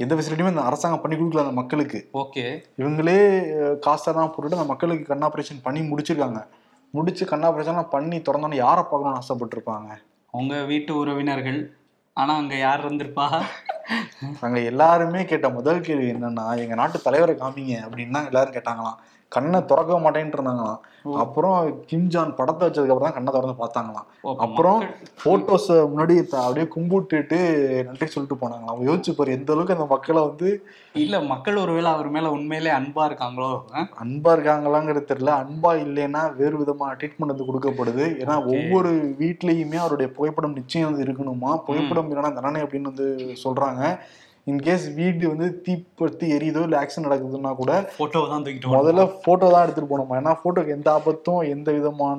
எந்த 0.00 0.14
ஃபெசிலிட்டியுமே 0.14 0.48
இந்த 0.48 0.60
அரசாங்கம் 0.60 1.00
பண்ணி 1.00 1.16
கொடுக்கல 1.16 1.38
அந்த 1.38 1.52
மக்களுக்கு. 1.52 1.98
ஓகே. 2.14 2.44
இவங்களே 2.78 3.18
அஹ், 3.58 3.78
காசெல்லாம் 3.78 4.30
போட்டுட்டு 4.30 4.58
அந்த 4.58 4.64
மக்களுக்கு 4.64 5.04
கண் 5.04 5.22
ஆப்ரேஷன் 5.22 5.62
பண்ணி 5.62 5.80
முடிச்சிருக்காங்க. 5.82 6.40
முடிச்சு 6.94 7.24
கண் 7.26 7.42
ஆப்ரேஷன்லாம் 7.42 7.88
பண்ணி 7.88 8.18
திறந்தோன்னே 8.18 8.54
யாரை 8.56 8.82
பார்க்கணும்னு 8.82 9.20
ஆசைப்பட்டிருப்பாங்க? 9.20 9.92
உங்க 10.34 10.64
வீட்டு 10.64 10.92
உறவினர்கள். 10.96 11.60
ஆனா 12.16 12.34
அங்க 12.36 12.54
யார் 12.56 12.82
இருந்திருப்பா? 12.84 13.26
அங்க 14.40 14.58
எல்லாருமே 14.62 15.24
கேட்ட 15.24 15.48
முதல் 15.48 15.80
கேள்வி 15.80 16.12
என்னன்னா 16.12 16.58
எங்க 16.58 16.74
நாட்டு 16.74 16.98
தலைவரை 17.00 17.34
காமிங்க 17.34 17.74
அப்படின்னு 17.84 18.12
தான் 18.12 18.26
எல்லாரும் 18.26 18.54
கேட்டாங்களாம். 18.54 18.98
கண்ணை 19.36 19.64
திறக்க 19.64 19.98
மாட்டேன்ட்டு 20.04 20.36
இருந்தாங்களாம். 20.38 20.80
அப்புறம் 21.22 21.56
கிம்ஜான் 21.90 22.34
படத்தை 22.34 22.68
வச்சதுக்கு 22.68 22.92
அப்புறம் 22.94 23.06
தான் 23.06 23.16
கண்ணை 23.16 23.32
திறந்து 23.32 23.56
பார்த்தாங்களாம். 23.62 24.06
அப்புறம் 24.36 24.78
போட்டோஸ 25.24 25.66
முன்னாடி 25.92 26.14
அப்படியே 26.30 26.66
கும்பிட்டுட்டு 26.76 27.38
நன்றி 27.84 28.06
சொல்லிட்டு 28.06 28.46
போனாங்களாம். 28.46 28.80
யோசிச்சு 28.88 29.12
பாரு 29.12 29.32
எந்த 29.32 29.52
அளவுக்கு 29.52 29.74
அந்த 29.74 29.86
மக்களை 29.86 30.22
வந்து 30.22 30.48
இல்ல 30.92 31.20
மக்கள் 31.20 31.56
ஒருவேளை 31.56 31.90
அவர் 31.90 32.08
மேல 32.08 32.30
உண்மையிலே 32.30 32.70
அன்பா 32.70 33.02
இருக்காங்களோ? 33.10 33.50
அன்பா 34.04 34.32
இருக்காங்களாங்கிறது 34.36 35.10
தெரியல. 35.12 35.32
அன்பா 35.44 35.72
இல்லைன்னா 35.84 36.36
வேறு 36.36 36.56
விதமான 36.56 36.96
ட்ரீட்மெண்ட் 37.00 37.32
வந்து 37.34 37.48
கொடுக்கப்படுது. 37.50 38.06
ஏன்னா. 38.22 38.36
ஒவ்வொரு 38.54 39.16
வீட்லயுமே 39.20 39.74
அவருடைய 39.74 40.12
புகைப்படம் 40.12 40.52
நிச்சயம் 40.52 40.90
வந்து 40.90 41.04
இருக்கணுமா? 41.04 41.52
புகைப்படம் 41.66 42.10
இல்லைன்னா 42.10 42.32
தண்டனை 42.32 42.62
அப்படின்னு 42.62 42.92
வந்து 42.92 43.08
சொல்றாங்க. 43.44 43.82
இன்கேஸ் 44.46 44.86
வீடு 44.94 45.28
வந்து 45.28 45.46
தீப்பற்றி 45.64 46.26
எரியுதோ 46.34 46.62
இல்லை 46.64 46.78
ஆக்சிடென்ட் 46.80 47.08
நடக்குதுன்னா 47.08 47.52
கூட 47.54 47.74
போட்டோவை 47.96 48.26
தான் 48.28 48.42
தூக்கிட்டு 48.44 48.74
முதல்ல 48.74 49.04
போட்டோ 49.22 49.46
தான் 49.50 49.64
எடுத்துட்டு 49.64 49.92
போனோமா 49.92 50.18
ஏன்னா 50.20 50.34
போட்டோக்கு 50.42 50.74
எந்த 50.74 50.88
ஆபத்தும் 50.92 51.40
எந்த 51.48 51.68
விதமான 51.72 52.18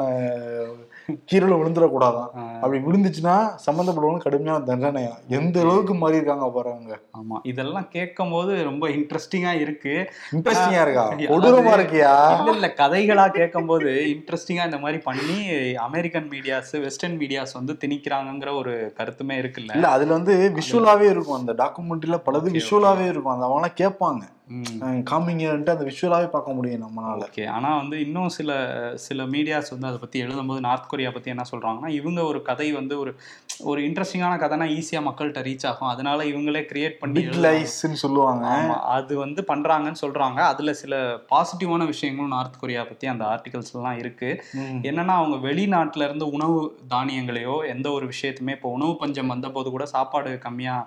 கீழே 1.26 1.46
விழுந்துடக்கூடாதான் 1.46 2.30
அப்படி 2.62 2.84
விழுந்துச்சுன்னா 2.84 3.50
சம்மந்தப்பட்டவங்க 3.66 4.18
கடுமையான 4.18 4.66
தண்டனையா? 4.66 5.12
எந்த 5.28 5.60
அளவுக்கு 5.60 5.94
மாறி 5.94 6.16
இருக்காங்க 6.16 6.52
பாருங்க 6.52 7.00
ஆமா. 7.18 7.40
இதெல்லாம் 7.44 7.88
கேட்கும் 7.88 8.32
போது 8.32 8.64
ரொம்ப 8.64 8.90
இன்ட்ரெஸ்டிங்கா 8.90 9.60
இருக்கு. 9.60 10.10
இன்ட்ரெஸ்டிங்கா 10.32 10.82
இருக்கா? 10.82 11.10
கொடூரமா 11.28 11.74
இருக்கியா? 11.74 12.40
இல்ல 12.40 12.52
இல்ல. 12.52 12.74
கதைகளா 12.78 13.28
கேட்கும் 13.32 13.66
போது 13.66 13.90
இன்ட்ரெஸ்டிங்கா 14.16 14.66
இந்த 14.66 14.78
மாதிரி 14.78 14.98
பண்ணி 14.98 15.38
அமெரிக்கன் 15.76 16.30
மீடியாஸ் 16.32 16.80
வெஸ்டர்ன் 16.80 17.20
மீடியாஸ் 17.20 17.54
வந்து 17.54 17.74
திணிக்கிறாங்கங்கிற 17.74 18.58
ஒரு 18.58 18.94
கருத்துமே 18.98 19.38
இருக்குல்ல. 19.38 19.76
இல்ல 19.76 19.88
அதுல 19.88 20.14
வந்து 20.14 20.52
விஷுவலாவே 20.56 21.10
இருக்கும். 21.10 21.38
அந்த 21.38 21.54
டாக்குமெண்ட்ரியில 21.54 22.22
பலது 22.26 22.52
விஷுவலாவே 22.52 23.08
இருக்கும். 23.08 23.34
அந்த 23.34 23.46
அவங்களாம் 23.46 23.80
கேட்பாங்க. 23.82 24.24
அஹ் 24.48 25.04
காமிங்கன்ட்டு 25.10 25.70
அந்த 25.70 25.86
விஷுவலாவே 25.86 26.28
பார்க்க 26.28 26.54
முடியும் 26.54 26.82
நம்மளால. 26.82 27.22
ஓகே. 27.26 27.48
ஆனா 27.48 27.78
வந்து 27.78 28.00
இன்னும் 28.00 28.30
சில 28.30 28.52
சில 28.96 29.24
மீடியாஸ் 29.24 29.70
வந்து 29.70 29.88
அதை 29.88 29.98
பத்தி 29.98 30.24
எழுதும்போது 30.24 30.60
நார்த் 30.60 30.90
கொரியா 30.90 31.12
பத்தி 31.12 31.30
என்ன 31.30 31.44
சொல்றாங்கன்னா 31.52 31.88
இவங்க 31.88 32.24
ஒரு 32.24 32.42
கதை 32.42 32.72
வந்து 32.72 33.00
ஒரு 33.00 33.12
ஒரு 33.60 33.82
இன்ட்ரெஸ்டிங்கான 33.82 34.36
கதைனா 34.36 34.68
ஈஸியா 34.72 35.02
மக்கள்கிட்ட 35.02 35.42
ரீச் 35.42 35.66
ஆகும். 35.66 35.88
அதனால 35.88 36.24
இவங்களே 36.24 36.62
கிரியேட் 36.72 37.00
பண்ணி. 37.00 37.22
லைஸ்ன்னு 37.26 38.00
சொல்லுவாங்க. 38.04 38.46
அது 38.90 39.18
வந்து 39.18 39.44
பண்றாங்கன்னு 39.48 39.96
சொல்றாங்க. 40.02 40.40
அதுல 40.44 40.74
சில 40.74 40.96
பாசிட்டிவான 41.30 41.86
விஷயங்களும் 41.86 42.32
நார்த் 42.32 42.60
கொரியா 42.60 42.84
பத்தி 42.84 43.08
அந்த 43.08 43.26
ஆர்டிகல்ஸ் 43.26 43.74
எல்லாம் 43.74 43.98
இருக்கு. 43.98 44.44
ம். 44.54 44.80
என்னன்னா 44.82 45.14
அவங்க 45.16 45.50
வெளிநாட்டுல 45.50 46.04
இருந்து 46.04 46.30
உணவு 46.30 46.60
தானியங்களையோ 46.90 47.68
எந்த 47.68 47.92
ஒரு 47.92 48.10
விஷயத்துமே 48.10 48.50
இப்போ 48.50 48.70
உணவு 48.70 48.98
பஞ்சம் 48.98 49.28
வந்தபோது 49.28 49.70
கூட 49.70 49.86
சாப்பாடு 49.86 50.38
கம்மியா 50.38 50.78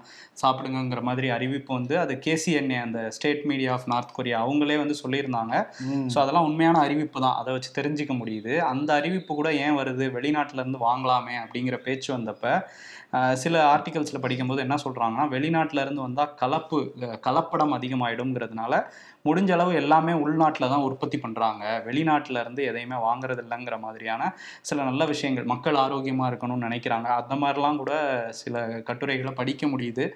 சாப்பிடுங்கங்கிற 0.43 1.03
மாதிரி 1.03 1.29
அறிவிப்பு 1.29 1.75
வந்து 1.75 1.99
அது 1.99 2.19
கேசிஎன்ஏ 2.27 2.81
அந்த 2.81 3.11
state 3.11 3.47
media 3.51 3.73
of 3.77 3.89
North 3.93 4.17
Korea 4.19 4.39
அவங்களே 4.45 4.77
வந்து 4.83 4.97
சொல்லியிருந்தாங்க. 5.03 5.55
ஸோ 6.13 6.19
அதெல்லாம் 6.23 6.49
உண்மையான 6.51 6.83
அறிவிப்பு 6.87 7.19
தான். 7.27 7.39
அதை 7.41 7.53
வச்சு 7.57 7.71
தெரிஞ்சுக்க 7.79 8.15
முடியுது. 8.21 8.55
அந்த 8.73 8.91
அறிவிப்பு 9.01 9.33
கூட 9.41 9.51
ஏன் 9.65 9.79
வருது? 9.81 10.07
வெளிநாட்டுல 10.19 10.63
இருந்து 10.65 10.81
வாங்கலாமே 10.89 11.37
அப்படிங்கிற 11.45 11.79
பேச்சு 11.89 12.11
வந்தப்ப 12.17 12.47
சில 13.43 13.55
ஆர்டிகல்ஸில் 13.75 14.23
படிக்கும்போது 14.25 14.65
என்ன 14.65 14.77
சொல்றாங்கன்னா 14.83 15.25
வெளிநாட்டுல 15.35 15.83
இருந்து 15.85 16.03
வந்தால் 16.07 16.33
கலப்பு 16.41 16.79
கலப்படம் 17.27 17.73
அதிகமாயிடுங்கிறதுனால 17.77 18.73
முடிஞ்ச 19.29 19.51
அளவு 19.57 19.73
எல்லாமே 19.81 20.13
உள்நாட்டில் 20.25 20.71
தான் 20.73 20.85
உற்பத்தி 20.89 21.19
பண்றாங்க. 21.23 21.65
வெளிநாட்டுல 21.87 22.41
இருந்து 22.45 22.63
எதையுமே 22.71 22.99
வாங்குறது 23.07 23.43
இல்லைங்கிற 23.45 23.77
மாதிரியான 23.87 24.23
சில 24.69 24.79
நல்ல 24.89 25.05
விஷயங்கள் 25.13 25.51
மக்கள் 25.53 25.81
ஆரோக்கியமா 25.85 26.27
இருக்கணும்னு 26.31 26.67
நினைக்கிறாங்க. 26.69 27.09
அந்த 27.21 27.37
மாதிரிலாம் 27.43 27.81
கூட 27.83 27.95
சில 28.43 28.65
கட்டுரைகளை 28.91 29.33
படிக்க 29.41 29.67
முடியுது. 29.67 30.07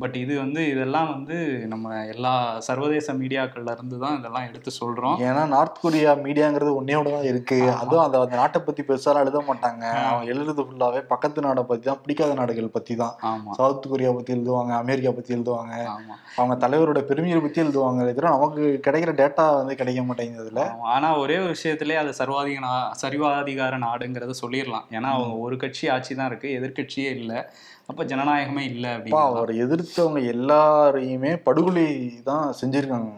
பட் 0.00 0.16
இது 0.16 0.38
வந்து 0.38 0.68
இதெல்லாம் 0.68 1.10
வந்து 1.10 1.36
நம்ம 1.66 2.06
எல்லா 2.06 2.60
சர்வதேச 2.60 3.12
மீடியாக்கள்ல 3.12 3.70
இருந்து 3.70 3.98
தான் 3.98 4.18
இதெல்லாம் 4.18 4.46
எடுத்து 4.48 4.70
சொல்றோம். 4.80 5.16
ஏன்னா 5.20 5.46
நார்த் 5.46 5.80
கொரியா 5.80 6.14
மீடியாங்கிறது 6.14 6.80
ஒன்னேயோட 6.80 7.10
தான் 7.10 7.22
இருக்கு. 7.22 7.70
அதுவும் 7.72 8.04
அந்த 8.04 8.20
அந்த 8.20 8.36
நாட்டை 8.36 8.62
பத்தி 8.62 8.82
பெருசாலாம் 8.82 9.18
எழுத 9.18 9.44
மாட்டாங்க. 9.48 9.84
அவங்க 10.04 10.32
எழுதுறது 10.32 10.64
ஃபுல்லாவே 10.64 11.00
பக்கத்து 11.04 11.40
நாடை 11.40 11.62
பத்தி 11.62 11.84
தான் 11.84 12.00
பிடிக்காத 12.02 12.34
நாடுகள் 12.34 12.68
பத்தி 12.68 12.96
தான். 12.96 13.14
ஆமா. 13.22 13.50
சவுத் 13.50 13.88
கொரியா 13.88 14.12
பத்தி 14.12 14.34
எழுதுவாங்க 14.34 14.72
அமெரிக்கா 14.74 15.10
பத்தி 15.10 15.34
எழுதுவாங்க. 15.34 15.74
ஆமா. 15.88 16.16
அவங்க 16.36 16.68
தலைவரோட 16.68 17.00
பெருமையை 17.02 17.40
பத்தி 17.40 17.62
எழுதுவாங்க. 17.62 17.98
தவிர 18.04 18.28
நமக்கு 18.30 18.80
கிடைக்கிற 18.86 19.14
டேட்டா 19.14 19.54
வந்து 19.54 19.76
கிடைக்க 19.76 20.02
மாட்டேங்குது 20.02 20.42
அதுல 20.42 20.64
ஆமா. 20.66 20.80
ஆனா 20.80 21.18
ஒரே 21.18 21.38
ஒரு 21.38 21.54
விஷயத்திலே 21.54 21.96
அது 21.96 22.12
சர்வாதிக 22.18 22.58
நா- 22.60 22.90
சர்வாதிகார 23.02 23.78
நாடுங்கிறத 23.78 24.30
சொல்லிடலாம். 24.42 24.86
ஏன்னா 24.90 25.10
அவங்க 25.10 25.36
ஒரு 25.36 25.56
கட்சி 25.56 25.88
ஆட்சி 25.88 26.14
தான் 26.14 26.26
இருக்கு 26.26 26.48
எதிர்க்கட்சியே 26.58 27.10
இல்ல. 27.16 27.52
அப்ப 27.88 28.04
ஜனநாயகமே 28.04 28.62
இல்ல 28.64 28.86
அப்பா 28.90 29.18
அப்படின்னு 29.18 29.38
அவர் 29.38 29.52
எதிர்த்தவங்க 29.64 30.20
எல்லாரையுமே 30.32 31.32
படுகொலை 31.46 31.84
தான் 32.24 32.54
செஞ்சிருக்காங்க. 32.60 33.10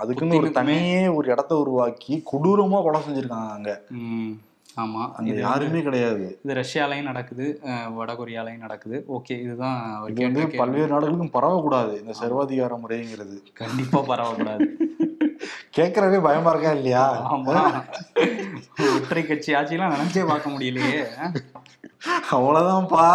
அதுக்குன்னு 0.00 0.38
ஒரு 0.38 0.50
தனியே 0.58 1.00
ஒரு 1.16 1.26
இடத்த 1.30 1.52
உருவாக்கி 1.56 2.14
கொடூரமா 2.30 2.80
கொலை 2.82 3.00
செஞ்சிருக்காங்க 3.00 3.50
அங்க. 3.56 3.72
ஆமா. 4.76 5.02
அங்க 5.16 5.28
இது 5.30 5.40
யாருமே 5.40 5.80
கிடையாது. 5.82 6.26
இது 6.44 6.54
ரஷ்யாலையும் 6.54 7.08
நடக்குது 7.10 7.46
வடகொரியாலையும் 7.96 8.64
நடக்குது. 8.66 8.98
ஓகே 9.16 9.34
இதுதான் 9.40 9.80
இது 10.10 10.22
வந்து. 10.26 10.44
பல்வேறு 10.60 10.92
நாடுகளுக்கும் 10.94 11.34
பரவக்கூடாது 11.34 11.92
இந்த 12.00 12.14
சர்வாதிகார 12.22 12.78
முறைங்கிறது. 12.84 13.36
கண்டிப்பா 13.54 14.00
பரவக்கூடாது. 14.12 14.68
கேட்கறவே 15.76 16.18
பயமா 16.20 16.50
இருக்கா 16.50 16.72
இல்லையா? 16.72 17.04
ஆமா. 17.30 17.54
ஒற்றை 18.96 19.22
கட்சி 19.24 19.50
ஆட்சியெல்லாம் 19.54 19.94
நினைச்சே 19.94 20.24
பார்க்க 20.26 20.54
முடியலையே. 20.54 20.98
அவ்வளவுதான்ப்பா. 22.32 23.06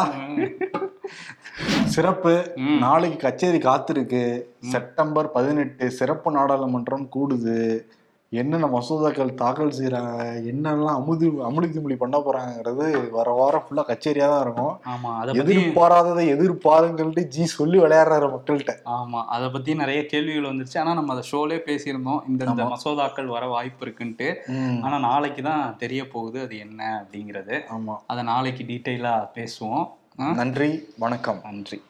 சிறப்பு. 1.86 2.56
நாளைக்கு 2.58 3.18
கச்சேரி 3.18 3.58
காத்திருக்கு. 3.58 4.44
செப்டம்பர் 4.60 5.32
பதினெட்டு 5.32 5.92
சிறப்பு 5.92 6.32
நாடாளுமன்றம் 6.32 7.08
கூடுது. 7.16 7.86
என்னென்ன 8.30 8.68
மசோதாக்கள் 8.68 9.34
தாக்கல் 9.34 9.76
செய்யறாங்க 9.78 10.24
என்னெல்லாம் 10.52 10.96
அமுது 10.96 11.28
அமுழுதிமொழி 11.28 11.96
பண்ண 11.96 12.18
போறாங்கிறது 12.18 13.10
வர 13.10 13.32
வாரம் 13.32 13.64
ஃபுல்லா 13.66 13.84
கச்சேரியா 13.88 14.28
தான் 14.28 14.42
இருக்கும். 14.42 14.80
ஆமா 14.86 15.18
அதை 15.18 15.36
எதிர்பாராததை 15.40 16.26
எதிர்பாருங்கள்ட்டு 16.36 17.24
ஜி 17.28 17.46
சொல்லி 17.46 17.80
விளையாடுறாரு 17.80 18.28
மக்கள்கிட்ட. 18.34 18.76
ஆமா 18.86 19.26
அதை 19.26 19.50
பத்தி 19.50 19.76
நிறைய 19.76 20.06
கேள்விகள் 20.06 20.52
வந்துருச்சு. 20.52 20.80
ஆனா 20.80 20.94
நம்ம 20.94 21.14
அதை 21.14 21.24
ஷோலே 21.32 21.60
பேசியிருந்தோம். 21.70 22.28
இந்த. 22.28 22.54
மசோதாக்கள் 22.54 23.26
வர 23.26 23.46
வாய்ப்பு 23.46 23.86
இருக்குன்ட்டு. 23.86 24.36
ம், 24.48 24.84
ஆனா 24.84 25.00
நாளைக்கு 25.00 25.42
தான் 25.42 25.76
தெரிய 25.78 26.08
போகுது 26.08 26.42
அது 26.42 26.58
என்ன 26.58 27.06
அப்படிங்கிறது. 27.06 27.62
ஆமா. 27.70 27.96
அதை 28.08 28.24
நாளைக்கு 28.24 28.64
டீட்டெயிலா 28.64 29.30
பேசுவோம்? 29.36 29.97
நன்றி 30.18 30.94
வணக்கம். 30.98 31.40
நன்றி. 31.44 31.82